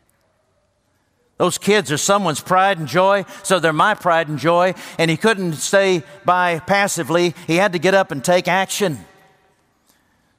Those 1.37 1.57
kids 1.57 1.91
are 1.91 1.97
someone's 1.97 2.41
pride 2.41 2.77
and 2.77 2.87
joy, 2.87 3.25
so 3.43 3.59
they're 3.59 3.73
my 3.73 3.95
pride 3.95 4.27
and 4.27 4.37
joy, 4.37 4.75
and 4.97 5.09
he 5.09 5.17
couldn't 5.17 5.53
stay 5.53 6.03
by 6.25 6.59
passively. 6.59 7.33
He 7.47 7.55
had 7.55 7.73
to 7.73 7.79
get 7.79 7.95
up 7.95 8.11
and 8.11 8.23
take 8.23 8.47
action. 8.47 8.99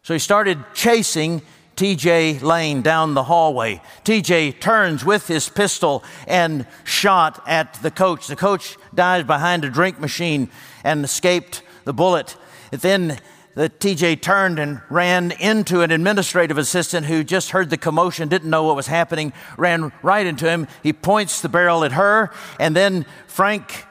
So 0.03 0.12
he 0.12 0.20
started 0.20 0.62
chasing 0.74 1.42
TJ 1.81 2.43
Lane 2.43 2.83
down 2.83 3.14
the 3.14 3.22
hallway. 3.22 3.81
TJ 4.05 4.61
turns 4.61 5.03
with 5.03 5.28
his 5.28 5.49
pistol 5.49 6.05
and 6.26 6.66
shot 6.85 7.43
at 7.47 7.72
the 7.81 7.91
coach. 7.91 8.26
The 8.26 8.37
coach 8.37 8.76
died 8.95 9.26
behind 9.26 9.64
a 9.64 9.70
drink 9.70 9.99
machine 9.99 10.51
and 10.85 11.03
escaped 11.03 11.62
the 11.87 11.95
bullet. 11.95 12.37
Then 12.70 13.18
the 13.55 13.70
TJ 13.70 14.20
turned 14.20 14.59
and 14.59 14.83
ran 14.91 15.31
into 15.31 15.81
an 15.81 15.91
administrative 15.91 16.59
assistant 16.59 17.07
who 17.07 17.24
just 17.24 17.53
heard 17.53 17.70
the 17.70 17.78
commotion, 17.78 18.28
didn't 18.28 18.51
know 18.51 18.64
what 18.64 18.76
was 18.76 18.89
happening, 18.89 19.33
ran 19.57 19.91
right 20.03 20.26
into 20.26 20.47
him. 20.47 20.68
He 20.83 20.93
points 20.93 21.41
the 21.41 21.49
barrel 21.49 21.83
at 21.83 21.93
her, 21.93 22.31
and 22.59 22.76
then 22.76 23.07
Frank, 23.26 23.87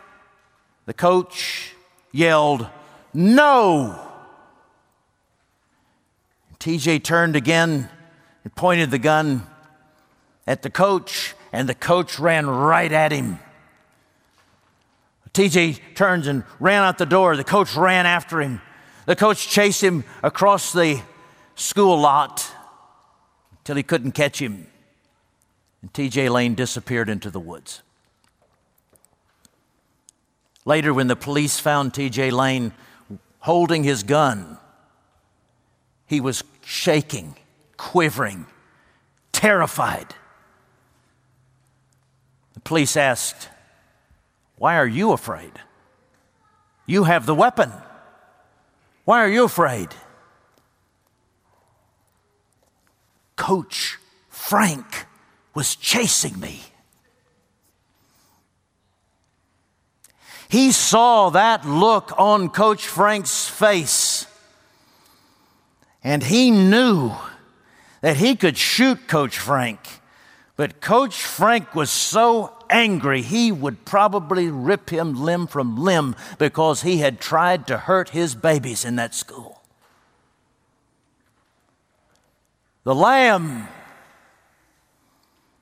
the 0.86 0.94
coach, 0.94 1.74
yelled, 2.12 2.68
No! 3.16 4.09
TJ 6.60 7.04
turned 7.04 7.36
again 7.36 7.90
and 8.44 8.56
pointed 8.56 8.92
the 8.92 9.00
gun 9.00 9.48
at 10.46 10.62
the 10.62 10.70
coach, 10.70 11.36
and 11.54 11.70
the 11.70 11.76
coach 11.76 12.20
ran 12.20 12.48
right 12.48 12.92
at 12.92 13.12
him. 13.12 13.40
TJ 15.34 15.80
turns 15.96 16.28
and 16.28 16.44
ran 16.60 16.84
out 16.84 16.98
the 16.98 17.06
door. 17.06 17.38
The 17.38 17.44
coach 17.44 17.76
ran 17.76 18.06
after 18.06 18.42
him. 18.42 18.62
The 19.06 19.16
coach 19.16 19.48
chased 19.48 19.82
him 19.82 20.04
across 20.22 20.74
the 20.74 21.02
school 21.56 22.00
lot 22.00 22.46
until 23.60 23.76
he 23.76 23.84
couldn't 23.84 24.12
catch 24.12 24.40
him. 24.40 24.68
And 25.82 25.94
TJ 25.94 26.30
Lane 26.30 26.56
disappeared 26.56 27.10
into 27.10 27.32
the 27.32 27.40
woods. 27.40 27.82
Later, 30.66 30.94
when 30.94 31.08
the 31.08 31.16
police 31.16 31.60
found 31.60 31.94
TJ 31.94 32.32
Lane 32.32 32.74
holding 33.40 33.84
his 33.84 34.04
gun, 34.04 34.59
he 36.10 36.20
was 36.20 36.44
shaking, 36.66 37.36
quivering, 37.78 38.48
terrified. 39.32 40.08
The 42.56 42.62
police 42.62 42.98
asked, 42.98 43.48
Why 44.58 44.78
are 44.78 44.88
you 44.88 45.12
afraid? 45.12 45.52
You 46.88 47.04
have 47.04 47.28
the 47.28 47.36
weapon. 47.36 47.72
Why 49.06 49.24
are 49.24 49.30
you 49.30 49.44
afraid? 49.44 49.90
Coach 53.36 54.00
Frank 54.30 55.06
was 55.54 55.76
chasing 55.76 56.40
me. 56.40 56.64
He 60.50 60.72
saw 60.72 61.30
that 61.30 61.68
look 61.68 62.12
on 62.18 62.50
Coach 62.50 62.88
Frank's 62.88 63.48
face 63.48 64.09
and 66.04 66.24
he 66.24 66.52
knew 66.52 67.12
that 68.02 68.18
he 68.18 68.36
could 68.36 68.58
shoot 68.58 69.08
Coach 69.08 69.38
Frank. 69.38 69.80
But 70.56 70.82
Coach 70.82 71.22
Frank 71.22 71.76
was 71.76 71.90
so 71.90 72.54
angry, 72.70 73.22
he 73.22 73.52
would 73.52 73.86
probably 73.86 74.50
rip 74.50 74.90
him 74.90 75.24
limb 75.24 75.48
from 75.48 75.78
limb 75.78 76.16
because 76.38 76.82
he 76.82 76.98
had 76.98 77.20
tried 77.20 77.68
to 77.68 77.78
hurt 77.78 78.10
his 78.10 78.36
babies 78.36 78.86
in 78.86 78.96
that 78.98 79.16
school. 79.16 79.62
The 82.84 82.96
lamb 82.96 83.68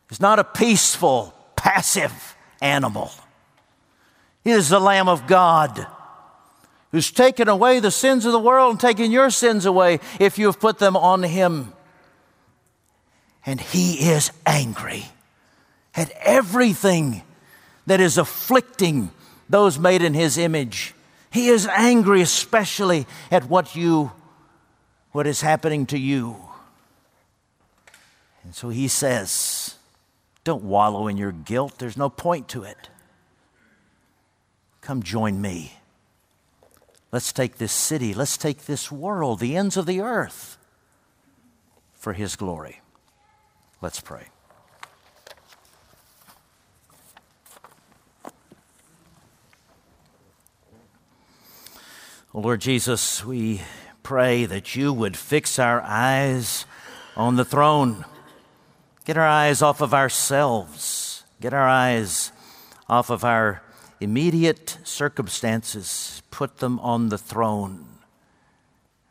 is 0.10 0.20
not 0.20 0.40
a 0.40 0.44
peaceful, 0.44 1.34
passive 1.56 2.36
animal. 2.62 3.12
It 4.44 4.52
is 4.52 4.70
the 4.70 4.80
Lamb 4.80 5.10
of 5.10 5.28
God 5.28 5.86
who's 6.92 7.12
taken 7.12 7.48
away 7.48 7.80
the 7.80 7.92
sins 7.92 8.26
of 8.26 8.32
the 8.32 8.40
world 8.40 8.72
and 8.72 8.80
taken 8.80 9.12
your 9.12 9.30
sins 9.30 9.66
away 9.66 10.00
if 10.20 10.38
you 10.38 10.46
have 10.46 10.60
put 10.60 10.80
them 10.80 10.96
on 10.96 11.24
him. 11.24 11.74
And 13.46 13.60
he 13.62 14.10
is 14.10 14.32
angry 14.46 15.06
at 15.96 16.12
everything 16.22 17.24
that 17.86 18.00
is 18.00 18.18
afflicting 18.18 19.12
those 19.50 19.80
made 19.80 20.02
in 20.02 20.14
his 20.14 20.38
image. 20.38 20.94
He 21.32 21.48
is 21.48 21.68
angry 21.68 22.22
especially 22.22 23.06
at 23.32 23.50
what 23.50 23.76
you 23.76 24.12
what 25.12 25.26
is 25.26 25.42
happening 25.42 25.86
to 25.88 25.98
you. 25.98 26.36
And 28.44 28.54
so 28.54 28.70
he 28.70 28.88
says, 28.88 29.76
don't 30.44 30.64
wallow 30.64 31.08
in 31.08 31.18
your 31.18 31.32
guilt. 31.32 31.80
There's 31.80 31.98
no 31.98 32.10
point 32.10 32.48
to 32.50 32.64
it. 32.64 32.90
Come 34.82 35.02
join 35.02 35.42
me. 35.42 35.74
Let's 37.12 37.32
take 37.32 37.58
this 37.58 37.72
city, 37.72 38.14
let's 38.14 38.38
take 38.38 38.66
this 38.66 38.92
world, 38.92 39.40
the 39.40 39.56
ends 39.56 39.78
of 39.78 39.86
the 39.86 40.02
earth, 40.02 40.58
for 41.94 42.14
His 42.14 42.36
glory. 42.36 42.82
Let's 43.82 44.02
pray. 44.02 44.28
Oh, 52.34 52.42
Lord 52.42 52.62
Jesus, 52.62 53.24
we 53.24 53.62
pray 54.04 54.46
that 54.46 54.76
you 54.76 54.94
would 54.94 55.18
fix 55.18 55.58
our 55.58 55.82
eyes 55.82 56.66
on 57.16 57.36
the 57.36 57.46
throne 57.46 58.06
Get 59.08 59.18
our 59.18 59.26
eyes 59.26 59.62
off 59.62 59.80
of 59.80 59.94
ourselves. 59.94 61.24
Get 61.40 61.54
our 61.54 61.66
eyes 61.66 62.34
off 62.90 63.10
of 63.10 63.24
our 63.24 63.64
immediate 64.00 64.78
circumstances. 64.84 66.22
Put 66.32 66.58
them 66.58 66.80
on 66.80 67.10
the 67.10 67.18
throne 67.18 67.86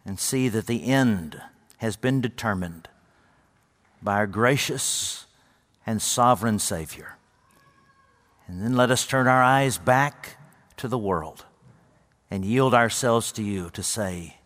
and 0.05 0.19
see 0.19 0.49
that 0.49 0.67
the 0.67 0.85
end 0.85 1.41
has 1.79 1.97
been 1.97 2.21
determined 2.21 2.89
by 4.03 4.15
our 4.15 4.27
gracious 4.27 5.27
and 5.87 6.01
sovereign 6.01 6.59
Savior. 6.59 7.17
And 8.47 8.63
then 8.63 8.77
let 8.77 8.91
us 8.91 9.07
turn 9.07 9.27
our 9.27 9.43
eyes 9.43 9.79
back 9.79 10.37
to 10.77 10.89
the 10.89 10.99
world 10.99 11.45
and 12.31 12.45
yield 12.45 12.75
ourselves 12.75 13.33
to 13.33 13.43
you 13.43 13.71
to 13.71 13.83
say, 13.83 14.37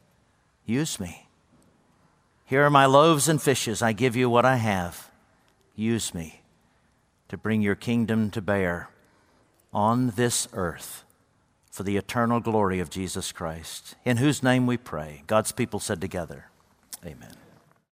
Use 0.64 1.00
me. 1.00 1.26
Here 2.44 2.64
are 2.64 2.70
my 2.70 2.86
loaves 2.86 3.28
and 3.28 3.40
fishes. 3.40 3.82
I 3.82 3.92
give 3.92 4.16
you 4.16 4.30
what 4.30 4.44
I 4.44 4.56
have. 4.56 5.10
Use 5.74 6.14
me 6.14 6.42
to 7.28 7.36
bring 7.36 7.62
your 7.62 7.74
kingdom 7.74 8.30
to 8.30 8.40
bear 8.40 8.88
on 9.72 10.10
this 10.10 10.48
earth 10.52 11.04
for 11.70 11.82
the 11.82 11.96
eternal 11.96 12.40
glory 12.40 12.80
of 12.80 12.90
Jesus 12.90 13.32
Christ, 13.32 13.94
in 14.04 14.16
whose 14.16 14.42
name 14.42 14.66
we 14.66 14.76
pray. 14.76 15.22
God's 15.26 15.52
people 15.52 15.80
said 15.80 16.00
together, 16.00 16.46
Amen. 17.04 17.39